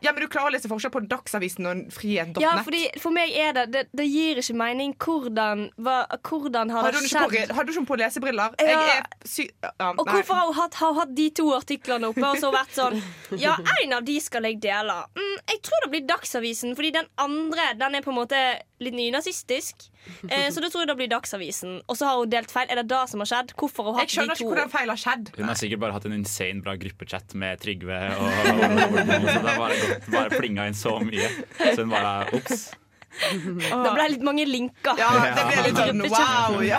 [0.00, 2.40] Ja, men du klarer å lese forskjell på Dagsavisen og frihet.net?
[2.42, 6.86] Ja, fordi for meg er det Det, det gir ikke mening hvordan hva, Hvordan har
[6.86, 7.52] har det på, skjedd?
[7.56, 8.56] Har du ikke på lesebriller?
[8.64, 8.78] Ja.
[8.96, 12.74] Ja, Og hvorfor har hun hatt, har hatt de to artiklene oppe og så vært
[12.76, 12.98] sånn
[13.44, 14.96] Ja, en av de skal jeg dele.
[15.16, 18.40] Mm, jeg tror det blir Dagsavisen, fordi den andre Den er på en måte
[18.80, 19.86] litt nynazistisk.
[20.28, 21.78] Eh, så da tror jeg det blir Dagsavisen.
[21.86, 22.68] Og så har hun delt feil.
[22.72, 23.54] Er det det som har skjedd?
[23.60, 24.44] Hvorfor har hun hatt Jeg skjønner de to?
[24.44, 25.32] ikke hvordan feil har skjedd.
[25.36, 28.02] Hun har sikkert bare hatt en insane bra gruppechat med Trygve.
[28.16, 29.00] Og, og, og,
[29.30, 29.80] så det bare,
[30.16, 31.32] bare plinga inn så mye.
[31.60, 32.70] Så hun bare ops.
[33.10, 34.98] Det ble litt mange linker.
[35.00, 36.78] Ja, det ble litt sånn wow, ja.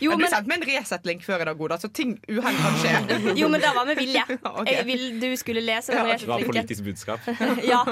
[0.00, 2.56] Jo, men du men- sendte meg en Resett-link før i dag, Oda, så ting uhell
[2.62, 2.94] kan skje.
[3.40, 4.24] Jo, men det var med vilje.
[4.54, 4.70] Ok.
[4.70, 7.20] Jeg vil du skulle lese den Det var politisk budskap.
[7.72, 7.82] ja.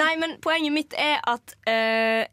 [0.00, 2.24] Nei, men poenget mitt er at uh,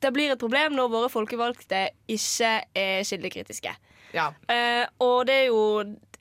[0.00, 3.74] det blir et problem når våre folkevalgte ikke er kildekritiske.
[4.16, 4.30] Ja.
[4.50, 5.64] Uh, og det er jo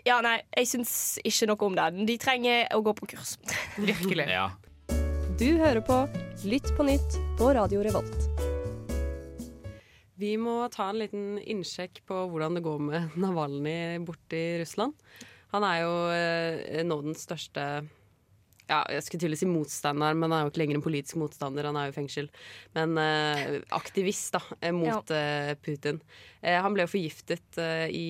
[0.05, 0.91] Ja, nei, jeg syns
[1.27, 1.89] ikke noe om det.
[2.07, 3.35] De trenger å gå på kurs.
[3.77, 4.29] Virkelig.
[4.31, 4.49] Ja.
[5.39, 6.03] Du hører på
[6.43, 8.58] Lytt på nytt på Radio Revolt.
[10.19, 14.97] Vi må ta en liten innsjekk på hvordan det går med Navalnyj borte i Russland.
[15.53, 17.69] Han er jo eh, nå den største
[18.69, 21.17] ja, jeg skulle til å si motstander, men han er jo ikke lenger en politisk
[21.17, 21.65] motstander.
[21.65, 22.27] Han er jo i fengsel.
[22.77, 25.97] Men eh, aktivist da, eh, mot eh, Putin.
[26.43, 28.09] Eh, han ble jo forgiftet eh, i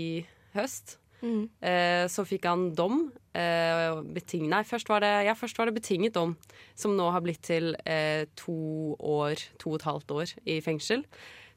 [0.58, 0.98] høst.
[1.22, 1.48] Mm.
[1.64, 3.06] Eh, så fikk han dom.
[3.38, 6.36] Eh, beting nei, først var, det, ja, først var det betinget dom,
[6.76, 11.06] som nå har blitt til eh, to år, to og et halvt år i fengsel.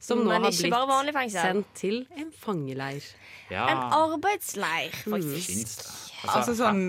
[0.02, 1.42] Som nå har blitt bare vanlig fengsel.
[1.46, 3.04] sendt til en fangeleir.
[3.52, 3.68] Ja.
[3.70, 5.84] En arbeidsleir, faktisk.
[5.86, 6.30] Mm.
[6.32, 6.82] Altså sånn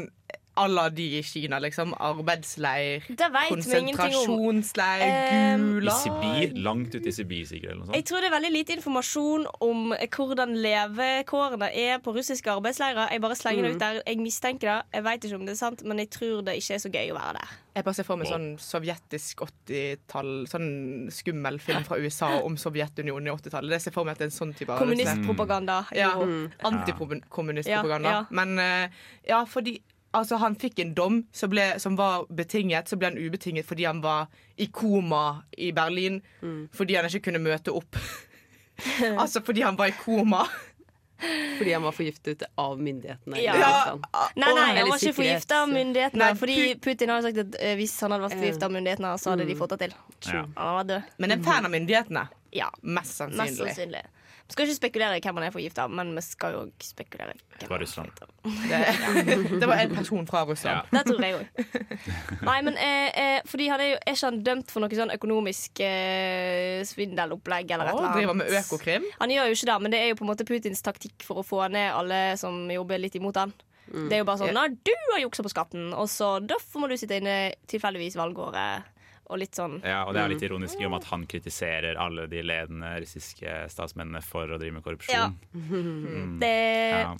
[0.55, 1.93] à la de i Kina, liksom.
[1.99, 3.95] Arbeidsleir, Det vet vi ingenting om.
[3.97, 5.91] konsentrasjonsleir, gula.
[5.91, 8.75] I Sibir, langt ute i Sibir sikkert, eller noe Jeg tror det er veldig lite
[8.77, 13.09] informasjon om hvordan levekårene er på russiske arbeidsleirer.
[13.11, 13.75] Jeg bare slenger det Mm.
[13.75, 14.01] ut der.
[14.05, 14.83] Jeg mistenker det.
[14.93, 17.09] Jeg vet ikke om det er sant, men jeg tror det ikke er så gøy
[17.11, 17.47] å være der.
[17.75, 23.25] Jeg bare ser for meg sånn sovjetisk 80-tall, sånn skummel film fra USA om Sovjetunionen
[23.27, 23.69] i 80-tallet.
[23.69, 25.87] Det ser for meg at det er en sånn type Kommunistpropaganda.
[25.95, 26.49] Ja, Jo.
[26.63, 28.09] Antikommunistpropaganda.
[28.09, 28.25] Ja, ja.
[28.29, 28.89] Men eh,
[29.27, 29.79] ja, fordi
[30.13, 33.87] altså, han fikk en dom som, ble, som var betinget, så ble han ubetinget fordi
[33.89, 36.21] han var i koma i Berlin.
[36.73, 37.97] Fordi han ikke kunne møte opp.
[39.21, 40.45] altså fordi han var i koma.
[41.57, 43.39] Fordi han var forgiftet av myndighetene.
[43.39, 43.53] Ja.
[43.59, 43.97] Ja.
[44.35, 46.23] Nei, nei, han var ikke forgifta av myndighetene.
[46.25, 49.13] Nei, fordi Putin har jo sagt at eh, hvis han hadde vært forgifta av myndighetene,
[49.21, 49.95] så hadde de fått det til.
[50.27, 50.41] Ja.
[50.57, 51.13] Han var død.
[51.23, 52.25] Men en fan av myndighetene.
[52.53, 54.03] Ja, Mest mest sannsynlig.
[54.53, 57.67] Skal ikke spekulere i hvem han er forgifta men vi skal jo spekulere i hvem
[57.67, 58.11] fra var Russland.
[58.43, 58.79] Det,
[59.61, 60.87] det var en person fra Russland.
[60.91, 61.61] Det tror jeg òg.
[62.49, 65.13] Nei, men eh, eh, fordi han er jo er ikke han dømt for noe sånn
[65.15, 68.17] økonomisk eh, svindelopplegg eller et eller annet?
[68.21, 69.11] driver med økokrim.
[69.19, 71.41] Han gjør jo ikke det, men det er jo på en måte Putins taktikk for
[71.41, 73.55] å få ned alle som jobber litt imot han.
[73.93, 76.89] Det er jo bare sånn Nei, du har juksa på skatten, og så derfor må
[76.89, 78.92] du sitte inne tilfeldigvis valgåret.
[79.33, 81.97] Og litt sånn Ja, og det er litt ironisk i og med at han kritiserer
[81.97, 84.85] alle de ledende russiske statsmennene for å drive med Ja.
[84.85, 85.37] korrupsjon.
[85.57, 86.39] Mm.
[86.39, 86.51] Det,
[86.93, 87.15] Ja.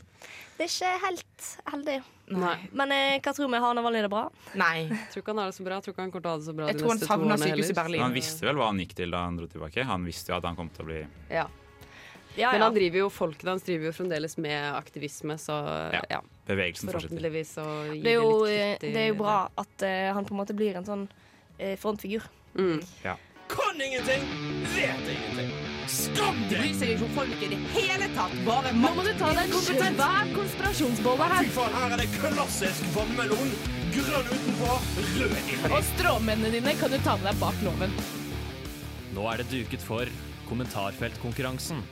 [0.60, 1.96] det er ikke helt heldig.
[2.34, 2.56] Nei.
[2.72, 3.58] Men eh, hva tror vi?
[3.60, 4.28] Har Navalny det bra?
[4.56, 4.86] Nei.
[5.12, 5.82] Tror ikke han har det så bra.
[5.82, 7.38] Tror ikke han kommer til å ha det så bra Jeg de tror han årene
[7.42, 7.80] sykehuset i.
[7.82, 8.02] Berlin.
[8.06, 9.84] Han visste vel hva han gikk til da han dro tilbake?
[9.90, 11.02] Han visste jo at han kom til å bli
[11.34, 11.48] Ja.
[12.36, 15.54] Ja, Men han driver jo folkene hans driver jo fremdeles med aktivisme, så
[15.94, 16.02] Ja.
[16.10, 16.22] ja.
[16.48, 17.10] Bevegelsen fortsetter.
[17.14, 20.26] Forhåpentligvis så gir Det er jo, litt eh, det er jo bra at uh, han
[20.26, 21.08] på en måte blir en sånn
[21.64, 22.28] eh, frontfigur.
[23.06, 23.16] Ja.
[23.54, 24.28] Kan ingenting,
[24.76, 25.52] vet ingenting.
[25.88, 28.34] Skam De bryr seg ikke om folk i det hele tatt.
[28.48, 31.48] Bare Nå må du ta deg en svær konspirasjonsbolle her.
[31.48, 33.52] Fy faen, her er det klassisk vannmelon.
[33.94, 34.78] Grønn utenpå,
[35.20, 35.58] rød inni.
[35.70, 37.98] Og stråmennene dine kan du ta med deg bak loven.
[39.14, 40.10] Nå er det duket for
[40.48, 41.84] kommentarfeltkonkurransen.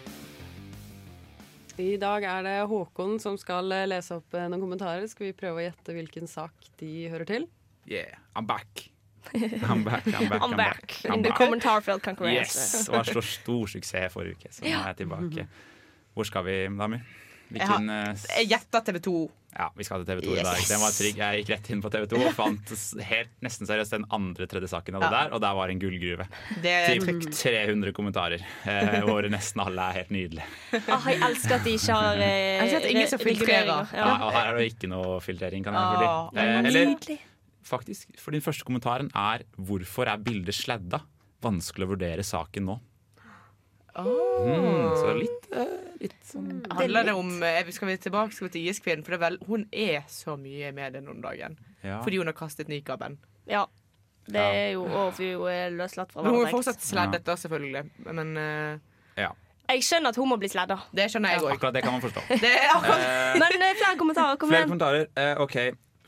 [1.81, 5.05] I dag er det Håkon som skal eh, lese opp eh, noen kommentarer.
[5.09, 7.47] Skal vi prøve å gjette hvilken sak de hører til?
[7.89, 8.90] Yeah, I'm back.
[9.71, 11.37] I'm back, I'm back, I'm back I'm in the back.
[11.37, 12.59] kommentarfelt konkurranse.
[12.59, 15.47] Yes, det var så stor suksess forrige uke, så nå er jeg tilbake.
[16.13, 17.03] Hvor skal vi, damer?
[17.51, 19.13] Hvilken Jeg gjetta TV 2.
[19.51, 20.59] Ja, vi skal til TV 2 i dag.
[20.69, 21.17] Den var trygg.
[21.19, 22.69] Jeg gikk rett inn på TV 2 og fant
[23.03, 25.17] helt, nesten seriøst den andre tredje saken av det Ja.
[25.25, 26.27] der, og der var en gullgruve.
[26.63, 27.35] Det er Typ trygt.
[27.41, 30.47] 300 kommentarer, eh, hvor nesten alle er helt nydelige.
[30.87, 33.91] Ah, jeg elsker at de ikke har eh, Jeg elsker at ingen som filtrerer.
[33.99, 36.47] Ja, og her er det ikke noe filtrering, kan jeg Ah, fortelle.
[36.47, 37.27] Eh, eller.
[37.63, 41.01] Faktisk, for din første kommentaren er 'Hvorfor er bildet sladda?'
[41.41, 42.79] Vanskelig å vurdere saken nå.
[43.91, 48.53] Mm, så litt, uh, litt sånn Handler det om eh, Skal vi tilbake skal vi
[48.53, 49.03] til IS-kvinnen?
[49.03, 51.57] For det er vel, hun er så mye i media om dagen.
[51.83, 51.97] Ja.
[51.99, 53.17] Fordi hun har kastet nikaben.
[53.49, 53.65] Ja.
[54.31, 57.89] Det er jo Og hun er løslatt fra Men hun er fortsatt sladdet, da, selvfølgelig.
[58.07, 58.79] Men uh,
[59.19, 59.33] Ja.
[59.71, 60.79] Jeg skjønner at hun må bli sladda.
[60.95, 61.51] det skjønner jeg òg.
[61.55, 62.23] Akkurat det kan man forstå.
[62.43, 64.39] Det akkurat Men flere kommentarer.
[64.39, 64.71] Kom Flere igjen.
[64.71, 65.07] kommentarer.
[65.15, 65.57] Uh, ok.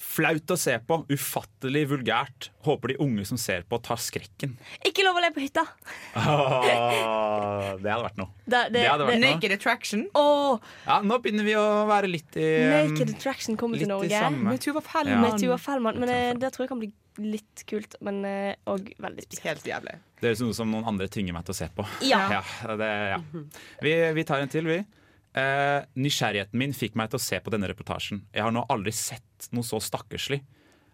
[0.04, 0.98] Flaut å se på.
[1.10, 2.50] Ufattelig vulgært.
[2.68, 4.58] Håper de unge som ser på, tar skrekken.
[4.86, 5.64] Ikke lov å le på hytta.
[6.14, 8.30] Ah, det hadde vært noe.
[8.44, 9.36] Det, det, Det hadde vært det, noe.
[9.38, 10.04] Naked Attraction.
[10.20, 10.60] Oh.
[10.86, 14.24] Ja, nå begynner vi å være litt i um, Naked Attraction kommer til Norge.
[14.38, 14.88] Med Tuva Ja.
[14.92, 15.24] Fellmann.
[15.26, 16.02] Med Tuva Fellmann.
[16.04, 16.92] Men eh, det tror jeg kan bli
[17.24, 17.98] litt kult.
[18.04, 19.48] Men eh, veldig spesielt.
[19.48, 19.96] Helt jævlig.
[20.20, 21.88] Det høres ut som noen andre tvinger meg til å se på.
[22.08, 22.42] Ja.
[22.80, 23.22] det, ja.
[23.84, 24.84] Vi, vi tar en til, vi.
[25.34, 28.22] Eh, nysgjerrigheten min fikk meg til å se på denne reportasjen.
[28.36, 30.44] Jeg har nå aldri sett noe så stakkarslig.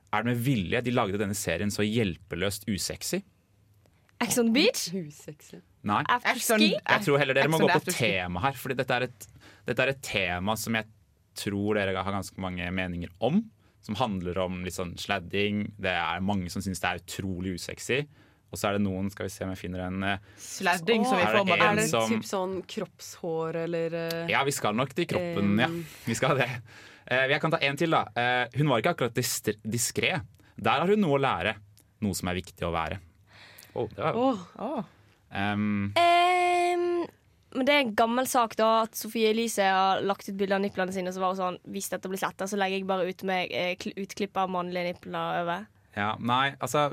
[0.10, 3.20] Er det med vilje de lagde denne serien så hjelpeløst usexy?
[4.24, 4.88] Ex on Beach?
[4.96, 5.60] Usexy.
[5.88, 6.02] Nei.
[6.12, 6.74] Afterski?
[6.76, 8.58] Jeg tror heller dere må gå på tema her.
[8.60, 9.28] Fordi dette er, et,
[9.68, 10.90] dette er et tema som jeg
[11.40, 13.44] tror dere har ganske mange meninger om.
[13.86, 15.70] Som handler om litt sånn sladding.
[15.80, 18.02] Det er mange som syns det er utrolig usexy.
[18.50, 21.20] Og så er det noen Skal vi se om jeg finner en eh, Sladding som
[21.20, 24.76] vi Er det en Er det som- typ sånn kroppshår eller eh, Ja, vi skal
[24.78, 25.70] nok til kroppen, ja.
[26.06, 26.50] Vi skal det.
[27.10, 28.04] Uh, jeg kan ta en til, da.
[28.14, 30.12] Uh, hun var ikke akkurat dis- diskré.
[30.62, 31.56] Der har hun noe å lære.
[32.06, 33.00] Noe som er viktig å være.
[33.74, 34.84] Oh, det var Åh,
[35.32, 37.08] um, um,
[37.56, 40.64] men det er en gammel sak da at Sofie Elise har lagt ut bilder av
[40.64, 41.14] nipplene sine.
[41.14, 43.90] Så var hun sånn Hvis dette blir sletta, så legger jeg bare ut med eh,
[43.98, 45.66] utklipp av mannlige nipler over.
[45.98, 46.92] Ja, nei, altså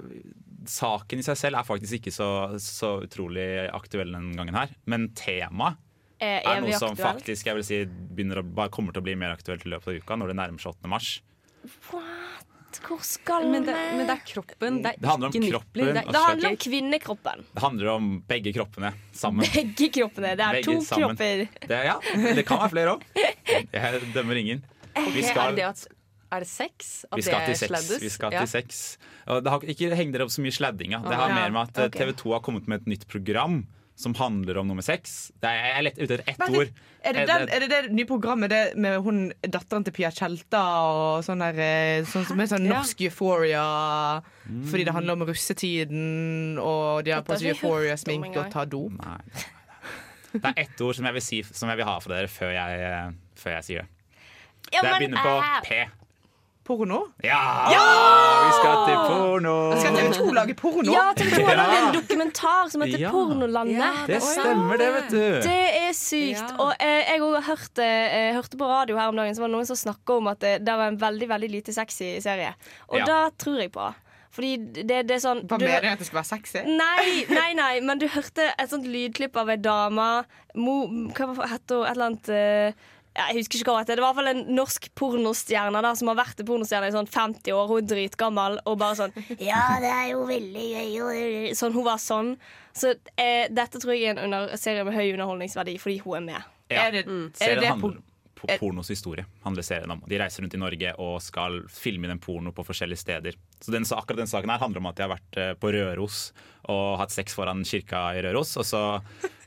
[0.71, 2.29] Saken i seg selv er faktisk ikke så,
[2.63, 4.73] så utrolig aktuell denne gangen her.
[4.91, 5.79] Men temaet
[6.19, 9.17] er, er evig noe som faktisk jeg vil si å, bare kommer til å bli
[9.21, 10.93] mer aktuelt i løpet av uka, når det nærmer seg 8.
[10.93, 11.11] mars.
[11.91, 12.37] What?
[12.87, 13.97] Hvor skal men, det, vi?
[13.97, 15.81] men det er kroppen, det er Det handler om ikke kroppen.
[15.81, 17.45] Det er Det handler om kvinnekroppen.
[17.55, 19.49] Det handler om begge kroppene sammen.
[19.55, 20.33] Begge kroppene.
[20.37, 21.17] Det er Begge to sammen.
[21.17, 21.45] kropper.
[21.73, 21.97] Det, ja,
[22.37, 23.07] det kan være flere òg.
[23.73, 24.65] Jeg dømmer ingen.
[24.97, 25.87] Ok, Vi er skal, det at
[26.33, 27.05] er det sex?
[27.11, 27.69] At vi skal det til sex.
[27.71, 28.03] sladdes?
[28.03, 28.41] Vi skal Ja.
[28.45, 28.99] til sex.
[29.27, 31.03] Det har, ikke heng dere opp så mye sladdinga.
[31.07, 31.93] Det har mer med at.
[31.93, 33.67] TV 2 har kommet med et nytt program
[33.97, 35.31] som handler om nummer sex.
[35.41, 36.69] Er, jeg er lett ute etter ett ord.
[37.01, 40.61] Er det, den, er det det nye programmet det med hun, datteren til Pia Tjelta
[40.85, 42.75] og sånn der eh, sånn, som er sånn Ja.
[42.77, 43.63] norsk euphoria?
[44.45, 48.93] Fordi det handler om russetiden, og de har på seg euphoria-sminke og ta dop.
[49.01, 49.53] Nei, nei, nei.
[50.37, 52.51] Det er ett ord som jeg vil si Som jeg vil ha for dere før
[52.53, 53.89] jeg, eh, før jeg sier det.
[54.75, 56.06] Ja, Det begynner på eh, P.
[56.67, 56.99] Porno?
[57.23, 57.39] Ja!
[58.47, 59.55] Vi skal til porno!
[59.81, 60.93] Skal TV 2 lage porno?
[60.93, 61.89] Ja, TV 2 har Ja.
[61.89, 63.11] en dokumentar som heter Ja.
[63.15, 64.07] Pornolandet.
[64.07, 65.21] Det stemmer, det, vet du.
[65.47, 66.43] Det er sykt.
[66.43, 66.57] Ja.
[66.59, 69.57] Og eh, jeg også hørte, eh, hørte på radio her om dagen Så var det
[69.57, 72.55] noen som snakka om at det, det var en veldig veldig lite sexy serie.
[72.89, 73.05] Og Ja.
[73.05, 73.95] det tror jeg på.
[74.37, 76.59] Fordi det, det er sånn Hva du- mener du at det skal være sexy?
[76.67, 80.25] Nei, nei, nei, men du hørte et sånt lydklipp av ei dame
[80.57, 81.85] Mo, Hva heter het hun?
[81.87, 82.73] Et eller annet eh, ja,
[83.17, 84.01] Jeg husker ikke hva det er.
[84.01, 87.09] Det var i hvert fall en norsk pornostjerne da, som har vært pornostjerne i sånn
[87.09, 87.71] 50 år.
[87.71, 91.55] Hun er dritgammel og bare sånn Ja, det er jo veldig gøy.
[91.57, 92.35] Sånn, Hun var sånn.
[92.77, 96.29] Så eh, dette tror jeg er en under, serie med høy underholdningsverdi fordi hun er
[96.29, 96.53] med.
[96.69, 96.89] Ja.
[96.89, 97.97] Er det, er det, det
[98.37, 99.25] po- pornos historie.
[99.45, 100.03] handler serien om.
[100.07, 103.39] De reiser rundt i Norge og skal filme inn en porno på forskjellige steder.
[103.61, 106.21] Så den, akkurat den saken her handler om at de har vært eh, på Røros
[106.69, 108.57] og hatt sex foran kirka i Røros.
[108.61, 108.83] Og så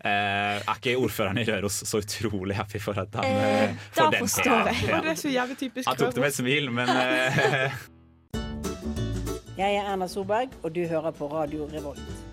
[0.02, 4.12] eh, er ikke ordføreren i Røros så utrolig happy for at han Eh, eh, får
[4.18, 4.82] den forstår jeg.
[4.90, 5.02] Ja.
[5.06, 7.80] det er så jævlig typisk Han tok det med et smil, men eh,
[9.60, 12.29] Jeg er Erna Solberg, og du hører på Radio Revolt.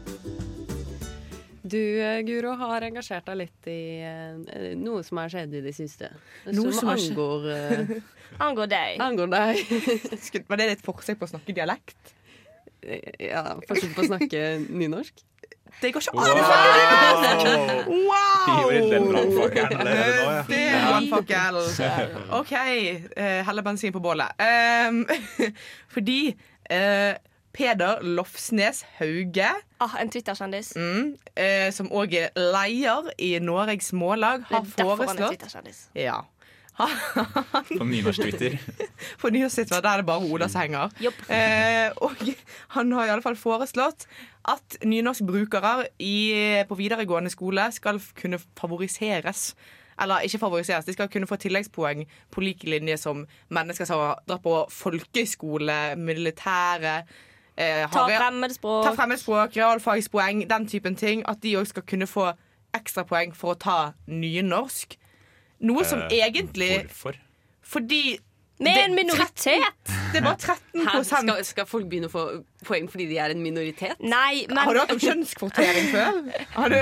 [1.66, 5.74] Du, eh, Guro, har engasjert deg litt i eh, noe som har skjedd i det
[5.76, 6.12] siste.
[6.46, 7.96] Noe som som angår, uh,
[8.46, 9.00] Angår deg.
[9.02, 9.64] angår deg.
[10.50, 12.14] Var det et forsøk på å snakke dialekt?
[13.18, 15.24] ja, forsøk på å snakke nynorsk.
[15.80, 17.86] Det går ikke an å snakke nynorsk!
[17.86, 18.70] Vi Wow!
[19.56, 20.42] ja.
[20.48, 21.58] Det er brannfakkel.
[22.38, 24.38] OK, eh, helle bensin på bålet.
[24.40, 25.02] Um,
[25.92, 26.20] fordi
[26.70, 27.16] eh,
[27.56, 29.48] Peder Lofsnes Hauge,
[29.80, 30.74] Ah, en Twitter-kjendis.
[30.76, 35.06] mm, eh, som òg er leder i Noregs Mållag, Det har er derfor han er
[35.06, 35.84] foreslått Twitter-kjendis.
[35.94, 36.20] ja.
[36.76, 38.58] På nynorsk-Twitter.
[39.22, 40.90] På nyhetssituasjonen der er det bare Ola som henger.
[41.32, 42.12] Eh, og
[42.76, 44.04] han har i alle fall foreslått
[44.44, 49.54] at nynorskbrukere i, på videregående skole skal kunne favoriseres.
[49.98, 54.20] Eller ikke favoriseres, de skal kunne få tilleggspoeng på lik linje som mennesker som har
[54.28, 56.98] dratt på folkeskole, militære
[57.58, 58.84] eh, Ta fremmedspråk.
[58.84, 61.22] Ta fremmedspråk, realfagspoeng, den typen ting.
[61.28, 62.32] At de òg skal kunne få
[62.74, 64.96] ekstrapoeng for å ta nynorsk.
[65.60, 67.14] Noe som Eh, egentlig Hvorfor?
[67.62, 68.18] Fordi
[68.60, 69.86] Med det- en minoritet!
[70.12, 73.34] Det er bare 13 Her Skal, skal folk begynne å få poeng fordi de er
[73.34, 73.96] en minoritet?
[74.00, 76.20] Nei, men Har du hatt om kjønnskvotering før?
[76.56, 76.76] Har du,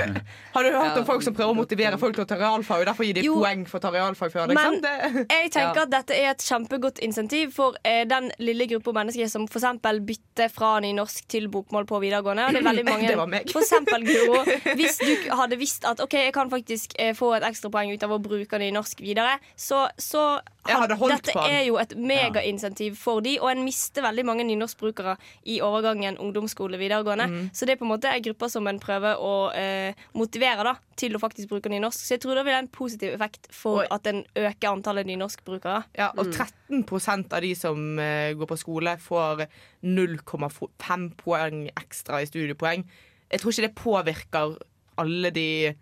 [0.55, 0.99] har du hørt Ja.
[1.01, 3.25] om folk som prøver å motivere folk til å ta realfag, og derfor gir de
[3.25, 3.35] Jo.
[3.41, 4.47] poeng for å ta realfag før?
[4.53, 4.79] Liksom?
[4.81, 9.27] Men jeg tenker at dette er et kjempegodt insentiv for eh, den lille gruppa mennesker
[9.27, 9.65] som f.eks.
[10.05, 12.47] bytter fra nynorsk til bokmål på videregående.
[12.47, 13.51] Og det er veldig mange Det var meg.
[13.51, 14.43] For eksempel, Guro,
[14.79, 18.15] hvis du hadde visst at OK, jeg kan faktisk eh, få et ekstrapoeng ut av
[18.15, 23.35] å bruke nynorsk videre, så, så holdt dette på er jo et megainsentiv for de,
[23.41, 25.17] og en mister veldig mange nynorskbrukere
[25.51, 27.27] i overgangen ungdomsskole videregående.
[27.31, 27.49] Mm.
[27.53, 30.75] Så det er på en måte en gruppe som en prøver å eh, motivere da,
[30.99, 32.05] til å faktisk bruke nynorsk.
[32.05, 35.83] Så jeg tror det vil ha en positiv effekt for at en øker antallet nynorskbrukere.
[35.97, 39.45] ja, og 13% av de som eh, går på skole, får
[39.85, 42.85] 0,5 poeng ekstra i studiepoeng.
[43.31, 44.57] Jeg tror ikke det påvirker
[45.01, 45.75] alle de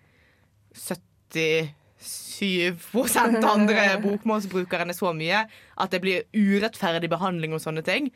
[0.74, 1.74] 77
[3.48, 8.10] andre bokmålsbrukerne så mye at det blir urettferdig behandling og sånne ting.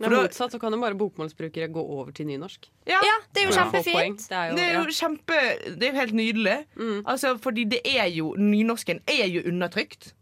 [0.00, 2.70] For Nei, motsatt så kan jo bare bokmålsbrukere gå over til nynorsk.
[2.88, 3.00] Ja,
[3.36, 4.22] det er jo kjempefint.
[4.30, 4.94] Det er jo, Det er jo ja.
[4.96, 5.40] kjempe
[5.76, 6.54] Det er jo helt nydelig.
[7.04, 10.14] Altså, fordi det er jo Nynorsken er jo undertrykt.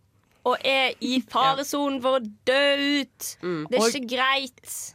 [0.45, 3.29] Og er i faresonen for å dø ut.
[3.41, 4.95] Det er Og- ikke greit.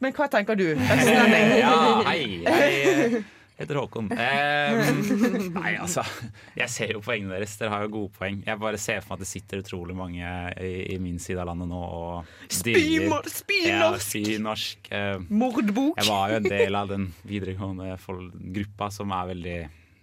[0.00, 0.66] Men hva tenker du?
[0.76, 1.56] Østlending?
[1.64, 2.44] Ja, hei.
[2.46, 3.22] Eh,
[3.58, 4.10] heter Håkon.
[4.18, 6.02] Eh, nei, altså.
[6.58, 7.56] Jeg ser jo poengene deres.
[7.60, 8.42] Dere har jo gode poeng.
[8.46, 10.32] Jeg bare ser for meg at det sitter utrolig mange
[10.62, 13.54] i, i min side av landet nå og spynorsk!
[13.66, 14.92] Ja, spynorsk.
[14.94, 15.98] Eh, Mordbok.
[15.98, 17.96] Jeg var jo en del av den videregående
[18.58, 19.58] gruppa som er veldig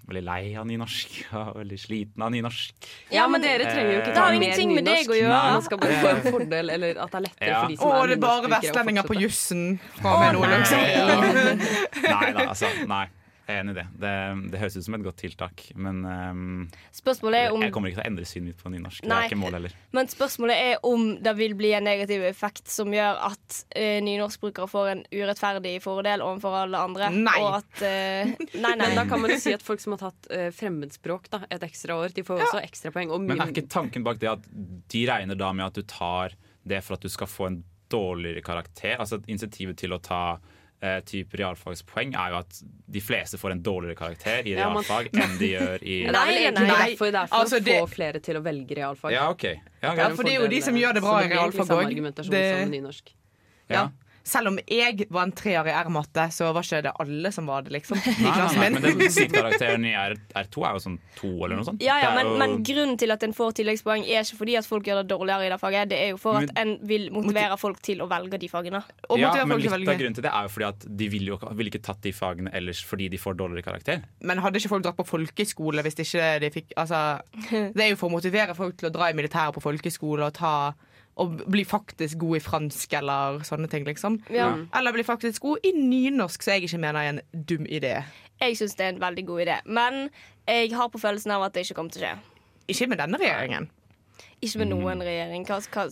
[0.06, 2.76] Veldig lei av nynorsk og veldig sliten av nynorsk.
[3.10, 5.16] Ja, men dere trenger jo ikke Det ta har jo mer ingenting med deg å
[5.18, 5.40] gjøre.
[5.56, 7.62] Man skal bare få en fordel, eller at det er lettere Ja.
[7.64, 9.64] for de som Å, er det er bare vestlendinger på jussen
[9.98, 10.84] fra nå, liksom.
[12.06, 12.70] Nei da, altså.
[12.94, 13.06] Nei.
[13.46, 13.86] Jeg er enig i det.
[14.02, 14.12] det.
[14.52, 16.64] Det høres ut som et godt tiltak, men um,
[16.96, 19.06] Spørsmålet er om jeg kommer ikke til å endre synet mitt på nynorsk.
[19.06, 19.76] Det er ikke målet heller.
[19.94, 24.70] Men spørsmålet er om det vil bli en negativ effekt som gjør at uh, nynorskbrukere
[24.72, 27.12] får en urettferdig fordel overfor alle andre.
[27.14, 27.36] Nei.
[27.44, 28.74] Og at uh, Nei, nei.
[28.88, 31.70] Men da kan man jo si at folk som har tatt uh, fremmedspråk da, et
[31.70, 32.50] ekstra år, de får ja.
[32.50, 33.14] også ekstrapoeng.
[33.14, 36.34] Og Men er ikke tanken bak det at de regner da med at du tar
[36.66, 37.62] det for at du skal få en
[37.94, 38.98] dårligere karakter?
[38.98, 40.40] Altså at Insentivet til å ta
[40.82, 42.60] eh, type realfagspoeng er jo at
[42.96, 46.12] de fleste får en dårligere karakter i Ja, man- realfag enn de gjør i Nei,
[46.12, 49.12] nei, Nei, derfor, det er for altså, å det- få flere til å velge realfag.
[49.12, 49.44] Ja, OK.
[49.82, 51.96] Ja, Ja, for det er jo de som gjør det bra i realfag òg.
[52.30, 53.14] Det- som nynorsk.
[53.70, 53.90] Ja.
[54.26, 57.62] Selv om jeg var en treer i R-matte, så var ikke det alle som var
[57.66, 58.00] det, liksom.
[58.02, 61.60] I Nei, nei, klassen nei, men snittkarakteren i R, R2 er jo sånn to eller
[61.60, 61.84] noe sånt.
[61.86, 64.66] Ja, ja, men, jo- men grunnen til at en får tilleggspoeng, er ikke fordi at
[64.66, 65.92] folk gjør det dårligere i det faget.
[65.94, 68.82] Det er jo for at en vil motivere folk til å velge de fagene.
[69.10, 71.70] Og ja, men litt av grunnen til det er jo fordi at de ville vil
[71.70, 74.02] ikke tatt de fagene ellers fordi de får dårligere karakter.
[74.26, 77.22] Men hadde ikke folk dratt på folkeskole hvis ikke de fikk Altså,
[77.78, 80.34] det er jo for å motivere folk til å dra i militæret på folkeskole og
[80.36, 80.74] ta
[81.16, 84.20] og bli faktisk god i fransk eller sånne ting, liksom.
[84.34, 84.50] Ja.
[84.76, 88.02] Eller bli faktisk god i nynorsk, så jeg ikke mener er en dum idé.
[88.42, 90.10] Jeg syns det er en veldig god idé, men
[90.48, 92.16] jeg har på følelsen av at det ikke kommer til å skje.
[92.74, 93.70] Ikke med denne regjeringen.
[94.44, 95.46] Ikke med noen regjering.
[95.48, 95.86] Hva, hva,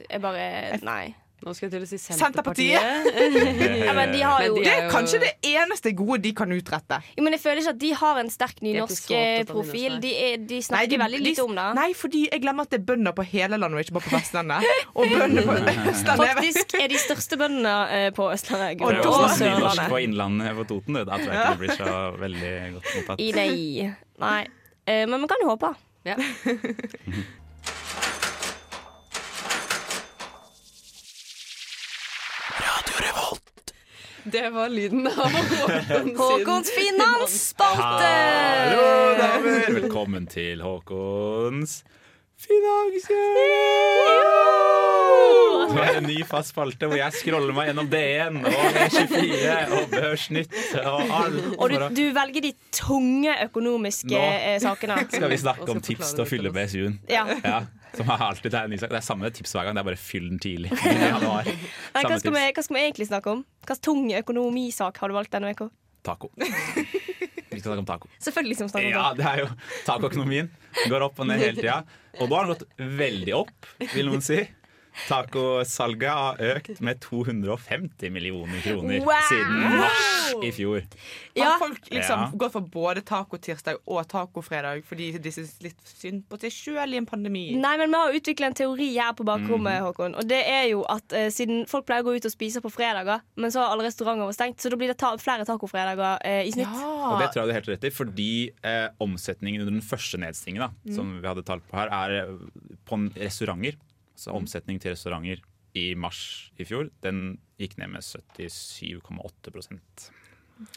[0.00, 0.46] jeg bare
[0.86, 1.14] Nei.
[1.40, 2.76] Nå skal jeg til å si Senterpartiet.
[2.76, 3.84] Senterpartiet.
[3.90, 6.32] Ja, men de har jo Men de Det er jo- kanskje det eneste gode de
[6.36, 6.98] kan utrette.
[7.16, 9.96] Jo, men jeg føler ikke at de har en sterk er nynorsk eh, profil.
[10.04, 11.64] De, er, de snakker veldig de- lite om det.
[11.80, 14.14] Nei, fordi jeg glemmer at det er bønder på hele landet, og ikke bare på
[14.18, 14.70] Vestlandet.
[14.94, 15.56] Og bønder på
[15.94, 19.00] Østlandet Faktisk er de største bøndene eh, på Østlandet og da
[19.40, 21.00] nynorsk på Innlandet på Toten.
[21.00, 21.06] det.
[21.08, 23.20] Da tror jeg ikke det blir så veldig godt mottatt.
[23.20, 23.92] I nei.
[24.20, 24.40] Nei.
[24.86, 25.72] Eh, men man kan jo håpe.
[26.04, 26.16] Ja.
[34.24, 38.10] Det var lyden av Håkon Håkons finansspalte!
[38.60, 39.80] Hallo, damer!
[39.80, 41.84] Velkommen til Håkons
[42.40, 42.56] Det
[45.84, 50.56] er en ny fast spalte hvor jeg scroller meg gjennom DN og E24 og Børsnytt
[50.80, 51.50] og alt.
[51.56, 54.96] Og du, du velger de tunge økonomiske Nå eh, sakene.
[55.12, 56.96] Skal vi snakke om tips til å fylle BSU-en?
[57.12, 57.26] Ja.
[57.96, 58.92] Som er alltid det er ny sak.
[58.92, 60.70] Det er samme tips hver gang, det er bare fyll den tidlig.
[60.80, 63.44] Nei, hva, skal vi, hva skal vi egentlig snakke om?
[63.64, 65.70] Hvilken tung økonomisak har du valgt denne uka?
[66.06, 66.30] Taco.
[67.50, 68.08] Vi skal snakke om taco.
[68.22, 69.18] Selvfølgelig skal vi snakke om Ja, det.
[69.18, 69.46] det er jo
[69.84, 70.46] tacoøkonomien.
[70.88, 71.80] Går opp og ned hele tida.
[72.22, 74.38] Og da har den gått veldig opp, vil noen si.
[75.08, 79.22] Tacosalget har økt med 250 millioner kroner Wow!
[79.28, 80.82] siden mars i fjor.
[81.38, 82.30] Har folk liksom Ja.
[82.36, 86.96] gått for både tacotirsdag og tacofredag fordi de syns litt synd på seg sjøl i
[87.00, 87.56] en pandemi?
[87.56, 89.84] Nei, men Vi har utvikla en teori her på bakrommet, mm.
[89.86, 90.14] Håkon.
[90.16, 92.70] Og det er jo at eh, Siden folk pleier å gå ut og spise på
[92.70, 96.18] fredager, men så har alle restauranter vært stengt, så da blir det ta flere tacofredager
[96.24, 96.66] eh, i snitt.
[96.68, 98.30] Og det tror jeg du har helt rett i, fordi
[98.64, 100.94] eh, omsetningen under den første nedstengingen, da, Mm.
[100.96, 102.34] som vi hadde tall på her, er eh,
[102.88, 103.76] på restauranter.
[104.20, 105.40] Så omsetning til restauranter
[105.78, 109.54] i mars i fjor, den gikk ned med 77,8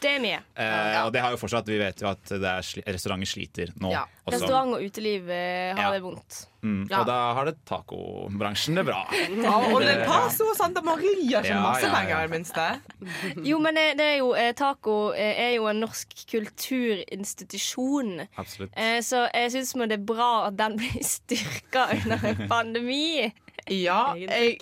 [0.00, 0.38] Det er mye.
[0.56, 3.72] eh, Og det har jo fortsatt, vi vet jo at det er sli restauranter sliter
[3.80, 3.90] nå.
[3.92, 4.06] Ja.
[4.24, 4.38] også.
[4.38, 5.90] Restaurant og uteliv eh, har Ja.
[5.92, 6.46] det vondt.
[6.64, 7.00] Mm, Ja.
[7.02, 9.02] Og da har det tacobransjen det bra.
[9.12, 11.94] Ja, og Le Paso og Santa Maria tjener Ja, masse ja, ja.
[12.00, 13.44] penger, i det minste.
[13.44, 18.26] Jo, men eh, det er jo, eh, taco eh, er jo en norsk kulturinstitusjon.
[18.38, 18.72] Absolutt.
[18.76, 23.32] Eh, Så jeg syns det er bra at den blir styrka under en pandemi.
[23.72, 24.58] Ja, jeg,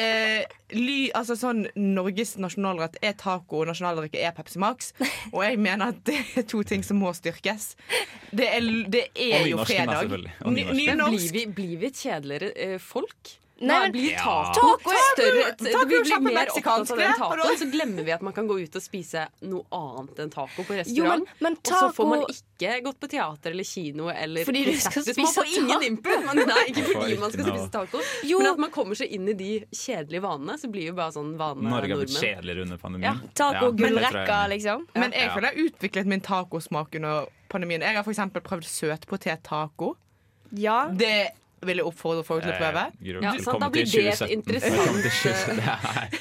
[0.00, 4.92] eh, ly, altså sånn Norges nasjonalrett er taco, og nasjonaldrikke er Pepsi Max.
[5.34, 7.74] Og jeg mener at det er to ting som må styrkes.
[8.32, 9.98] Det er, det er jo fredag.
[10.00, 10.32] selvfølgelig.
[10.46, 13.34] Og Ny- blir vi, blir vi et kjedeligere eh, folk?
[13.62, 14.18] Nei, men- blir Ja.
[14.18, 15.42] taco, Taco større.
[15.44, 18.48] taco Det er blir mer opptatt av den tacoen, så glemmer vi at man kan
[18.48, 21.28] gå ut og spise noe annet enn taco på Jo, men- restaurant.
[21.40, 25.02] men Og så får man ikke gått på teater eller kino eller Fordi du skal.
[25.06, 25.86] Man spise får ingen taco.
[25.86, 26.24] input!
[26.34, 28.00] Men nei, ikke fordi man skal spise taco.
[28.24, 28.38] Jo.
[28.38, 31.36] Men at man kommer seg inn i de kjedelige vanene, så blir jo bare sånn
[31.36, 33.02] vane Norge har blitt kjedeligere under pandemien.
[33.02, 34.02] Ja, Taco Ja, det tror jeg.
[34.02, 34.86] gullrekka, liksom.
[34.94, 37.80] Men jeg føler jeg har utviklet min tacosmak under pandemien.
[37.80, 39.96] Jeg har eksempel prøvd søtpotet-taco.
[40.54, 40.88] Ja.
[40.88, 41.30] Det
[41.62, 42.82] vil jeg oppfordre folk til å prøve.
[42.98, 44.32] Eh, Ja, sant, da blir det et 2017.
[44.32, 46.12] interessant, Velkommen til 2017.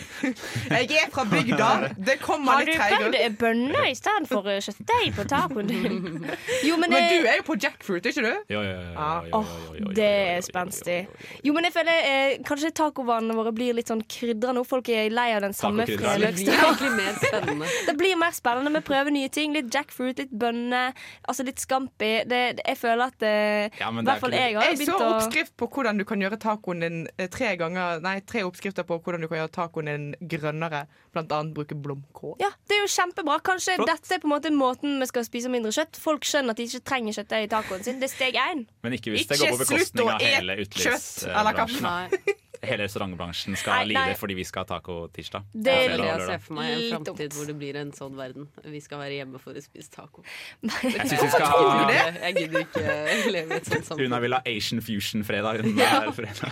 [0.71, 1.69] Jeg er fra bygda.
[1.97, 3.21] Det kommer Har du litt prøvd treigere.
[3.25, 6.27] eh, bønner istedenfor uh, kjøttdeig på tacoen din?
[6.67, 8.53] Jo, men, Men eh, du er jo på jackfruit, ikke du?
[8.53, 9.23] Ja, Ja.
[9.31, 9.41] jo,
[9.79, 10.99] jo, det er spenstig.
[11.43, 14.63] Jo, men jeg føler eh, kanskje tacovanene våre blir litt sånn krydra nå.
[14.67, 16.37] Folk er lei av den samme Tacokrydder.
[16.37, 17.71] Det blir mer spennende.
[17.89, 18.75] Det blir mer spennende.
[18.77, 19.53] Vi prøver nye ting.
[19.57, 20.93] Litt jackfruit, litt bønner,
[21.27, 22.11] altså litt scampi.
[22.29, 25.67] Det, jeg føler at eh, I er hvert fall jeg har begynt å oppskrift på
[25.71, 29.29] hvordan du kan gjøre tacoen din eh, tre ganger Nei, tre oppskrifter på hvordan du
[29.31, 30.83] kan gjøre tacoen din grønnere.
[31.15, 32.35] Blant annet bruke blomkål.
[32.43, 33.39] ja, Det er jo kjempebra.
[33.45, 33.91] Kanskje Flott.
[33.93, 35.99] dette er på en måte måten vi skal spise mindre kjøtt.
[36.01, 37.99] Folk skjønner at de ikke trenger kjøttdeig i tacoen sin.
[38.03, 38.65] Det er steg én.
[38.83, 42.37] Men ikke hvis det går på slutt bekostning å av hele kjøtt eller utelivsbransjen.
[42.61, 42.69] Nei.
[42.69, 44.05] Hele restaurantbransjen skal Nei, nei.
[44.05, 45.47] lide fordi vi skal ha taco tirsdag.
[45.51, 48.47] Det er jeg ser for meg en framtid hvor det blir en sånn verden.
[48.63, 50.21] Vi skal være hjemme for å spise taco.
[50.61, 52.03] Jeg synes vi skal ha det?
[52.21, 54.17] Jeg gidder ikke leve i et sånt Una samfunn.
[54.27, 56.03] vil ha Asian Fusion-fredag Ja.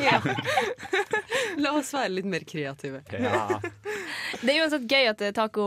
[0.01, 0.19] ja.
[1.59, 3.01] La oss være litt mer kreative.
[3.11, 3.59] Ja.
[4.39, 5.65] Det er uansett gøy at eh, taco,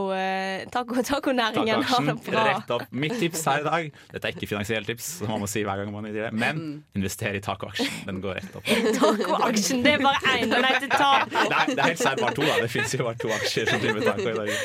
[0.72, 2.44] taco, taco, har det bra.
[2.48, 2.84] rett opp.
[2.90, 5.82] Mitt tips her i dag Dette er ikke finansielle tips, som man må si hver
[5.82, 6.62] gang man gjør det, men
[6.96, 7.90] invester i tacoaksjen.
[8.08, 8.70] Den går rett opp.
[9.00, 10.52] Tacoaksjen, det er bare én.
[10.52, 11.46] Den heter taco.
[11.52, 12.20] Nei, det er helt sant.
[12.22, 12.58] bare to, da.
[12.64, 14.58] Det fins jo bare to aksjer som driver taco i Norge.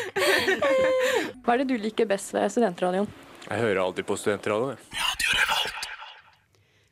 [1.46, 3.10] Hva er det du liker best ved studentradioen?
[3.48, 4.76] Jeg hører alltid på studentradioen.
[4.76, 5.18] jeg.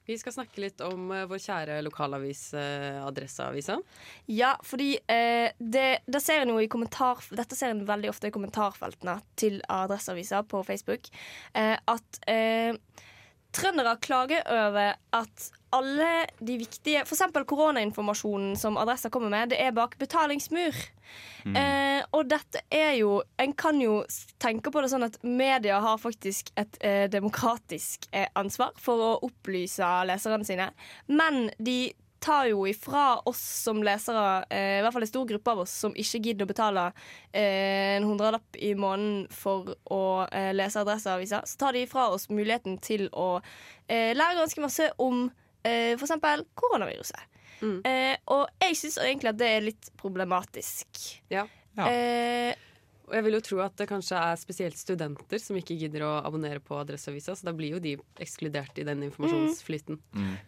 [0.05, 3.79] Vi skal snakke litt om uh, vår kjære lokalavis uh, Adresseavisa.
[4.29, 8.29] Ja, fordi uh, det, det ser en jo i kommentar, Dette ser en veldig ofte
[8.29, 11.09] i kommentarfeltene til Adresseavisa på Facebook.
[11.57, 12.77] Eh, at eh,
[13.55, 16.09] trøndere klager over at alle
[16.39, 17.25] de viktige F.eks.
[17.47, 20.77] koronainformasjonen som Adressa kommer med, det er bak betalingsmur.
[21.45, 23.99] Eh, og dette er jo En kan jo
[24.41, 29.11] tenke på det sånn at media har faktisk et eh, demokratisk eh, ansvar for å
[29.27, 30.71] opplyse leserne sine,
[31.05, 31.93] men de
[32.25, 35.73] tar jo ifra oss som lesere, eh, i hvert fall en stor gruppe av oss,
[35.83, 36.85] som ikke gidder å betale
[37.29, 42.29] eh, en hundrelapp i måneden for å eh, lese Adresseavisa, så tar de ifra oss
[42.33, 43.35] muligheten til å
[43.85, 45.27] eh, lære ganske masse om
[45.65, 46.45] eh, f.eks.
[46.57, 47.31] koronaviruset.
[47.87, 51.01] Eh, og jeg syns egentlig at det er litt problematisk.
[51.31, 51.45] Ja.
[51.75, 52.51] Eh,
[53.05, 56.11] Og jeg vil jo tro at det kanskje er spesielt studenter som ikke gidder å
[56.25, 59.99] abonnere på Adresseavisa, så da blir jo de ekskludert i den informasjonsflyten.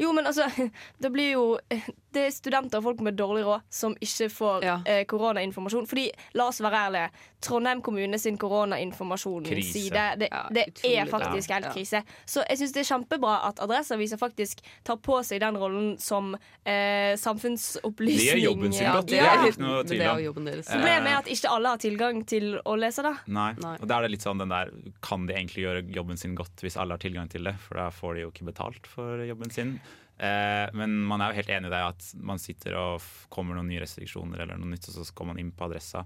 [0.01, 0.47] Jo, men altså,
[1.03, 5.03] det blir jo Det er studenter og folk med dårlig råd som ikke får eh,
[5.09, 5.85] koronainformasjon.
[5.89, 6.07] Fordi,
[6.39, 12.01] la oss være ærlige, Trondheim kommune sin koronainformasjonsside Det, det er faktisk helt krise.
[12.25, 16.33] Så jeg syns det er kjempebra at Adresseavisa faktisk tar på seg den rollen som
[16.65, 18.23] eh, samfunnsopplysning.
[18.25, 20.49] Det er jobben sin godt, det er ikke noe tvil det om.
[20.71, 23.13] Problemet er at ikke alle har tilgang til å lese det.
[23.33, 23.51] Nei.
[23.59, 24.71] Og da er det litt sånn den der
[25.05, 27.55] Kan de egentlig gjøre jobben sin godt hvis alle har tilgang til det?
[27.63, 29.77] For da får de jo ikke betalt for jobben sin.
[30.17, 33.69] Eh, men man er jo helt enig i det at man sitter og kommer noen
[33.69, 36.01] nye restriksjoner eller noe nytt, og så går man inn på adressa,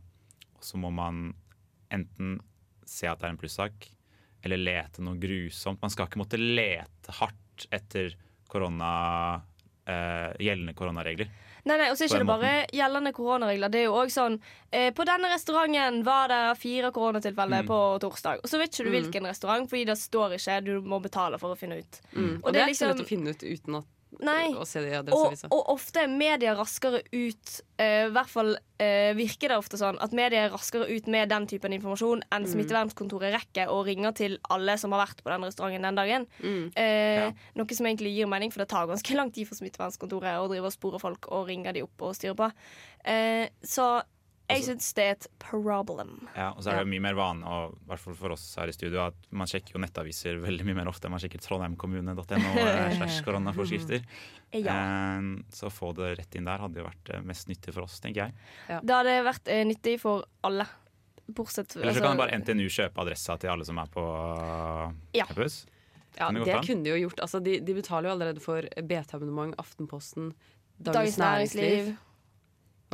[0.52, 1.30] og så må man
[1.92, 2.36] enten
[2.88, 3.88] se at det er en plussak,
[4.44, 5.80] eller lete noe grusomt.
[5.84, 8.12] Man skal ikke måtte lete hardt etter
[8.52, 8.92] korona,
[9.88, 11.32] eh, gjeldende koronaregler.
[11.64, 13.70] Nei, nei, og så er ikke det bare gjeldende koronaregler.
[13.70, 14.40] Det er jo også sånn
[14.74, 17.68] eh, På denne restauranten var det fire koronatilfeller Mm.
[17.68, 18.40] på torsdag.
[18.44, 18.96] Og så vet ikke du Mm.
[18.98, 20.64] hvilken restaurant, fordi det står ikke.
[20.66, 22.02] Du må betale for å finne ut.
[22.16, 22.42] Mm.
[22.44, 23.86] Og, det er ikke så lett å finne ut uten at,
[24.20, 24.52] Nei.
[24.54, 28.52] å se det i Og, og ofte er media raskere ut eh, I hvert fall
[28.58, 32.42] uh, virker det ofte sånn at media er raskere ut med den typen informasjon enn
[32.42, 32.52] Mm.
[32.52, 36.28] smittevernkontoret rekker og ringer til alle som har vært på den restauranten den dagen.
[36.42, 36.72] Mm.
[36.76, 40.50] Eh, Noe som egentlig gir mening, for det tar ganske lang tid for smittevernkontoret å
[40.52, 42.52] drive og spore folk og ringe de opp og styre på.
[43.06, 44.02] Eh, så
[44.56, 46.28] jeg syns det er et problem.
[46.36, 48.44] Ja, og så er det jo mye mer vanlig, og i hvert fall for oss
[48.60, 51.08] her i studio, at man sjekker jo nettaviser veldig mye mer ofte.
[51.08, 54.04] enn Man sjekker trondheimkommune.no eh, slash koronaforskrifter.
[54.54, 54.76] Ja.
[54.78, 57.84] Eh, Så å få det rett inn der hadde jo vært eh, mest nyttig for
[57.88, 58.80] oss, tenker jeg.
[58.84, 60.68] Det hadde vært nyttig for alle.
[61.32, 64.04] Bortsett Eller så altså- kan bare NTNU kjøpe adressa til alle som er på
[65.14, 65.26] Ja.
[65.26, 65.66] campus.
[66.20, 67.22] Ja, det det kunne de jo gjort.
[67.24, 70.34] Altså, de, de betaler jo allerede for BT-abonnement, Aftenposten,
[70.82, 71.98] Dagens, Dagens Næringsliv.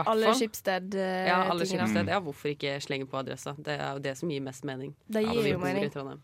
[0.06, 0.36] Alle fall.
[0.42, 1.28] Schibsted-tingene.
[1.28, 2.08] Ja, alle Skipsted.
[2.14, 3.56] Ja, hvorfor ikke slenge på adressa?
[3.58, 4.94] Det er jo det som gir mest mening.
[5.08, 5.86] Det gir jo mening.
[5.86, 6.22] i Trondheim.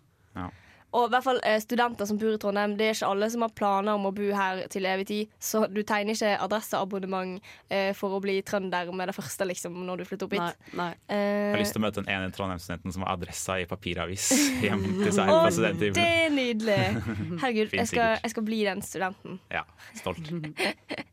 [0.93, 3.41] Og i hvert fall eh, studenter som bor i Trondheim, det er ikke alle som
[3.41, 5.31] har planer om å bo her til evig tid.
[5.41, 7.39] Så du tegner ikke adresseabonnement
[7.73, 10.67] eh, for å bli trønder med det første, liksom, når du flytter opp hit.
[10.77, 13.65] Nei, Jeg Eh, har lyst til å møte den ene Trondheimsstudenten som har adressa i
[13.65, 14.27] papiravis
[14.67, 16.77] hjem til seg Å, på det er nydelig!
[17.41, 19.41] Herregud, jeg skal, jeg skal bli den studenten.
[19.49, 19.65] Ja,
[19.97, 20.29] stolt.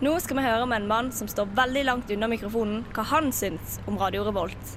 [0.00, 3.26] Nå skal vi høre med en mann som står veldig langt unna mikrofonen, hva han
[3.36, 4.70] syns om Radio Revolt.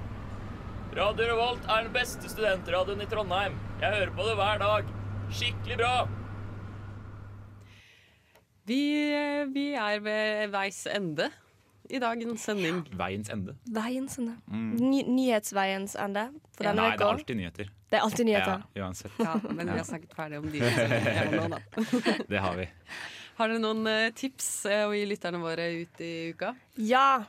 [0.98, 3.56] Radio Revolt er den beste studentradioen i Trondheim.
[3.80, 4.92] Jeg hører på det hver dag.
[5.32, 5.94] Skikkelig bra.
[8.68, 8.82] Vi,
[9.16, 11.30] eh, vi er ved veis ende
[11.88, 12.84] i dagens sending.
[12.92, 13.56] Veiens ende.
[13.80, 14.36] Veiens ende.
[14.52, 14.70] Mm.
[14.76, 17.74] Ny nyhetsveiens ende for denne Nei, det er alltid nyheter.
[17.88, 18.64] Det er alltid nyheter.
[18.76, 19.20] Ja, uansett.
[19.24, 21.64] Ja, men vi har snakket ferdig om de er nå, da.
[22.28, 22.68] Det har vi.
[23.38, 26.54] Har dere noen eh, tips eh, å gi lytterne våre ut i uka?
[26.78, 27.24] Ja.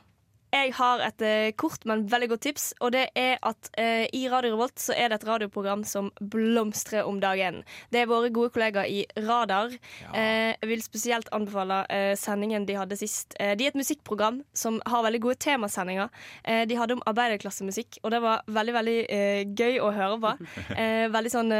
[0.55, 2.65] Jeg har et eh, kort, men veldig godt tips.
[2.85, 7.07] Og det er at eh, i Radio Revolt så er det et radioprogram som blomstrer
[7.07, 7.61] om dagen.
[7.91, 9.73] Det er våre gode kollegaer i Radar.
[10.13, 13.35] Eh, jeg vil spesielt anbefale eh, sendingen de hadde sist.
[13.39, 16.11] Eh, de er et musikkprogram som har veldig gode temasendinger.
[16.43, 18.97] Eh, de hadde om arbeiderklassemusikk, og det var veldig veldig
[19.59, 20.35] gøy å høre på.
[20.75, 21.51] Eh, veldig sånn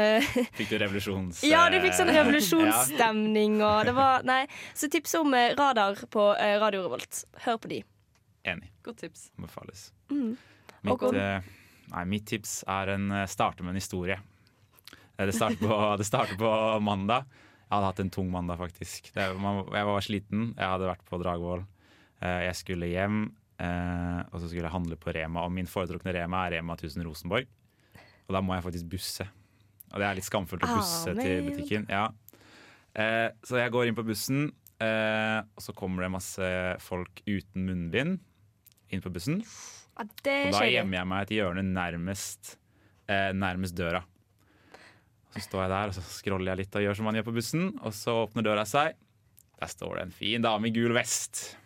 [0.56, 1.40] Fikk du revolusjons...
[1.46, 4.42] Ja, du fikk sånn revolusjonsstemning, og det var Nei.
[4.76, 7.24] Så tips om Radar på Radio Revolt.
[7.46, 7.82] Hør på de.
[8.46, 8.68] Enig.
[8.86, 9.28] Godt tips.
[9.38, 9.88] Anbefales.
[10.10, 10.36] Mm.
[10.86, 11.46] Mitt, eh,
[11.92, 14.18] nei, mitt tips er en eh, starte med en historie.
[15.16, 16.50] Eh, Det starter på, det starter på
[16.84, 17.26] mandag.
[17.66, 19.08] Jeg hadde hatt en tung mandag, faktisk.
[19.16, 20.44] Det, man, jeg var sliten.
[20.54, 21.64] Jeg hadde vært på Dragvoll.
[22.22, 23.24] Eh, Jeg skulle hjem,
[23.58, 25.42] eh, og så skulle jeg handle på Rema.
[25.48, 27.48] Og min foretrukne Rema er Rema 1000 Rosenborg.
[28.28, 29.26] Og da må jeg faktisk busse.
[29.92, 31.84] Og det er litt skamfullt å busse til butikken.
[31.90, 32.08] Ja.
[33.46, 34.48] Så jeg går inn på bussen,
[34.82, 36.48] eh, og så kommer det masse
[36.82, 38.18] folk uten munnbind
[38.92, 39.40] inn på bussen.
[39.96, 42.56] Ja, det Og da gjemmer jeg meg et hjørne nærmest,
[43.08, 44.02] eh, nærmest døra.
[45.34, 47.36] Så står jeg der og så scroller jeg litt og gjør som man gjør på
[47.36, 48.94] bussen, og så åpner døra seg.
[49.56, 51.56] Der står det en fin dame i gul vest.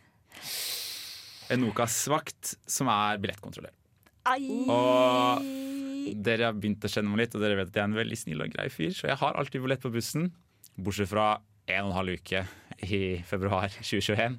[1.51, 3.75] En Nokas-vakt som er billettkontrollør.
[4.71, 5.43] Og
[6.23, 8.19] dere har begynt å kjenne meg litt, og dere vet at jeg er en veldig
[8.19, 10.31] snill og grei fyr, så jeg har alltid billett på bussen,
[10.79, 11.29] bortsett fra
[11.71, 12.45] en og en halv uke
[12.87, 14.39] i februar 2021,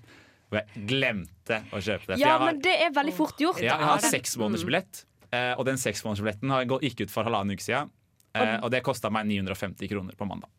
[0.51, 2.19] hvor jeg glemte å kjøpe det.
[2.19, 3.61] Ja, har- men det er veldig fort gjort.
[3.63, 5.57] ja, jeg har seksmånedersbillett, mm.
[5.57, 7.91] og den seksmånedersbilletten har gått- gikk ut for halvannen uke siden.
[8.31, 10.49] Eh, og det kosta meg 950 kroner på mandag.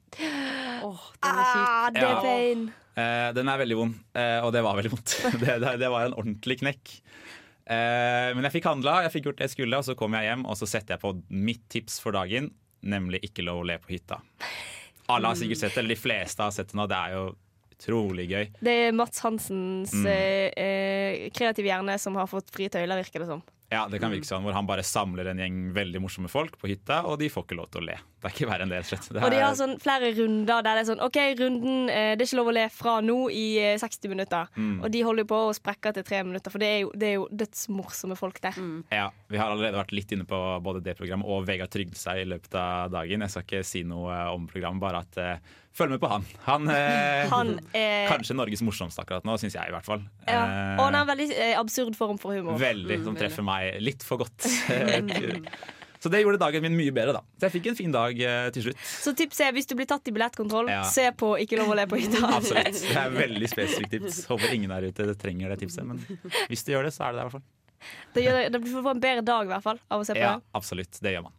[1.22, 2.72] ah, det er Ja.
[2.92, 5.14] Eh, den er veldig vond, uh, og det var veldig vondt.
[5.40, 6.90] det, det, det var en ordentlig knekk.
[7.64, 10.28] Uh, men jeg fikk handla, jeg fikk gjort det jeg skulle, og så kom jeg
[10.28, 12.50] hjem og så setter jeg på mitt tips for dagen,
[12.84, 14.20] nemlig ikke lov å le på hytta.
[15.08, 16.84] Alle har sikkert sett det, eller de fleste har sett det nå.
[16.90, 17.24] Det er jo
[17.82, 18.46] utrolig gøy.
[18.62, 20.06] Det er Mats Hansens Mm.
[20.06, 23.42] eh, eh, kreative hjerne som har fått frie tøyler, virker det som.
[23.72, 26.68] Ja, det kan virke sånn, hvor han bare samler en gjeng veldig morsomme folk på
[26.68, 27.94] hytta, og de får ikke lov til å le.
[28.20, 29.08] Det er ikke verre enn det, og slett.
[29.08, 32.14] Det Og de er- har sånn flere runder der det er sånn OK, runden eh,
[32.14, 34.46] Det er ikke lov å le fra nå i eh, 60 minutter.
[34.58, 34.84] Mm.
[34.84, 37.08] Og de holder jo på å sprekke til tre minutter, for det er jo, det
[37.08, 38.52] er jo dødsmorsomme folk der.
[38.92, 42.26] Ja, Vi har allerede vært litt inne på både det programmet og Vegard Trygdestad i
[42.28, 43.24] løpet av dagen.
[43.24, 46.26] Jeg skal ikke si noe om programmet, bare at uh, følg med på han.
[46.46, 50.04] Han, uh, Han er Kanskje Norges morsomste akkurat nå, syns jeg i hvert fall.
[50.28, 50.42] ja.
[50.42, 52.60] Eh, Og han har en veldig eh, absurd form for humor.
[52.60, 54.44] Veldig, Mm, som treffer meg litt for godt.
[56.02, 57.20] Så det gjorde dagen min mye bedre, da.
[57.38, 58.80] Så jeg fikk en fin dag eh, til slutt.
[58.82, 60.80] Så tipset er hvis du blir tatt i billettkontroll, Ja.
[60.90, 62.24] se på Ikke lov å le på hytta.
[62.40, 62.80] Absolutt.
[62.82, 64.18] Det er veldig spesifikt tips.
[64.26, 66.02] Håper ingen der ute trenger det tipset, men
[66.50, 67.46] hvis du gjør det, så er det det i hvert fall.
[68.14, 70.34] Det gjør det, får en bedre dag i hvert fall av å se på Ja,
[70.38, 70.44] det.
[70.54, 71.00] absolutt.
[71.02, 71.38] Det gjør man.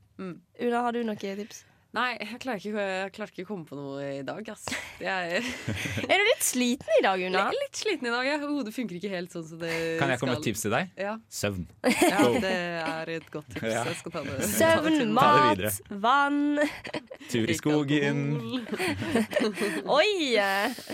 [0.60, 1.64] Una, har du noen tips?
[1.94, 4.48] Nei, jeg klarer ikke, jeg klarer ikke å komme på noe i dag.
[4.50, 4.64] ass.
[4.98, 5.44] Jeg,
[6.10, 7.44] Er du litt sliten i dag, Una?
[7.52, 8.26] Er litt sliten i dag.
[8.26, 8.40] ja.
[8.42, 10.40] Hodet funker ikke helt sånn som det Kan jeg komme skal.
[10.40, 10.90] med et tips til deg?
[10.98, 11.14] Ja.
[11.30, 11.68] Søvn.
[12.10, 13.68] Ja, det er et godt tips.
[13.70, 13.84] Ja.
[13.92, 14.40] Jeg skal ta det.
[14.56, 16.42] Søvn, Ta det mat, vann
[17.30, 18.26] Tur i skogen.
[20.00, 20.34] Oi!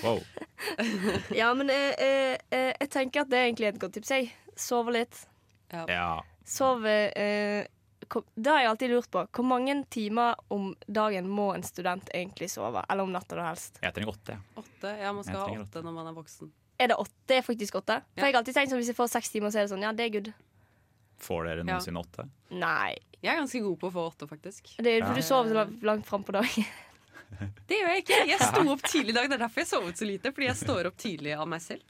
[0.03, 0.19] Wow.
[1.31, 4.11] Ja, men eh, eh, eh, jeg tenker at det er egentlig et godt tips.
[4.19, 4.33] Jeg.
[4.59, 5.15] Sove litt.
[5.71, 6.23] Ja.
[6.49, 7.67] Sove eh,
[8.35, 9.21] Det har jeg alltid lurt på.
[9.35, 12.81] Hvor mange timer om dagen må en student egentlig sove?
[12.89, 13.77] Eller om natta, da helst.
[13.83, 14.37] Jeg trenger åtte.
[14.57, 14.95] Åtte.
[14.97, 16.51] Ja, man skal ha åtte, åtte når man er voksen.
[16.79, 17.13] Er det åtte?
[17.27, 17.99] Det er faktisk åtte?
[18.15, 19.83] For jeg har alltid tenkt sånn Hvis jeg får seks timer, så er det sånn
[19.83, 20.29] Ja, det er good.
[21.19, 22.25] Får dere noensinne åtte?
[22.55, 22.95] Nei.
[23.19, 24.69] Jeg er ganske god på å få åtte, faktisk.
[24.79, 25.07] Det er Ja.
[25.09, 26.65] for du sover så langt fram på dagen.
[27.67, 28.19] Det gjør jeg ikke.
[28.31, 29.27] Jeg sto opp tidlig i dag.
[29.29, 30.31] Det er derfor jeg sovet så lite.
[30.33, 31.83] Fordi jeg står opp tidlig av meg selv.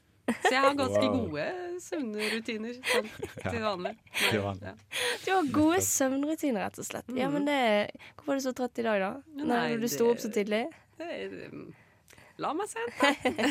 [0.44, 1.28] Så jeg har ganske Wow.
[1.28, 1.46] gode
[1.80, 3.10] søvnrutiner sånn,
[3.50, 3.92] til vanlig.
[4.30, 4.40] Til.
[4.62, 4.74] Ja.
[5.24, 7.08] Du har gode søvnrutiner, rett og slett.
[7.16, 7.60] Ja, men det
[8.16, 9.12] Hvorfor er du så trøtt i dag, da?
[9.44, 10.66] Nei, Når du sto opp så tidlig?
[11.00, 11.50] Det, det,
[12.40, 12.80] La meg se.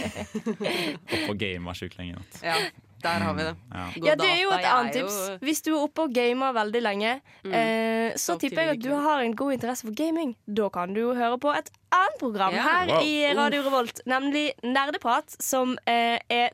[0.10, 2.40] Opp og game sjukt lenge i natt.
[2.42, 2.56] Ja,
[3.04, 3.52] der har vi det.
[3.70, 3.84] Ja.
[4.10, 5.18] Ja, det er jo et annet tips.
[5.46, 7.12] Hvis du er oppe og gamer veldig lenge,
[7.46, 7.54] Mm.
[7.54, 10.36] eh, så Så tipper jeg at du har en god interesse for gaming.
[10.48, 12.64] Da kan du jo høre på et annet program yeah.
[12.66, 13.04] her Wow.
[13.06, 16.50] i Radio Revolt, nemlig Nerdeprat, som eh, er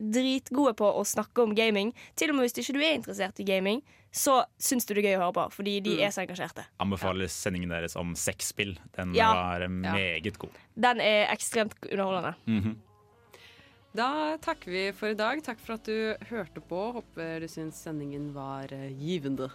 [0.00, 1.92] dritgode på å snakke om gaming.
[2.16, 3.82] Til og med hvis ikke du er interessert i gaming,
[4.12, 6.02] så syns du det er gøy å høre på, fordi de Mm.
[6.06, 6.64] er så engasjerte.
[6.80, 8.76] Anbefaler sendingen deres om sexspill.
[8.96, 9.32] Den Ja.
[9.34, 10.50] var meget meget god.
[10.78, 12.34] Den er ekstremt underholdende.
[12.46, 12.76] Mhm.
[13.94, 15.42] Da takker vi for i dag.
[15.42, 16.92] Takk for at du hørte på.
[16.94, 19.50] Håper du syns sendingen var eh, givende.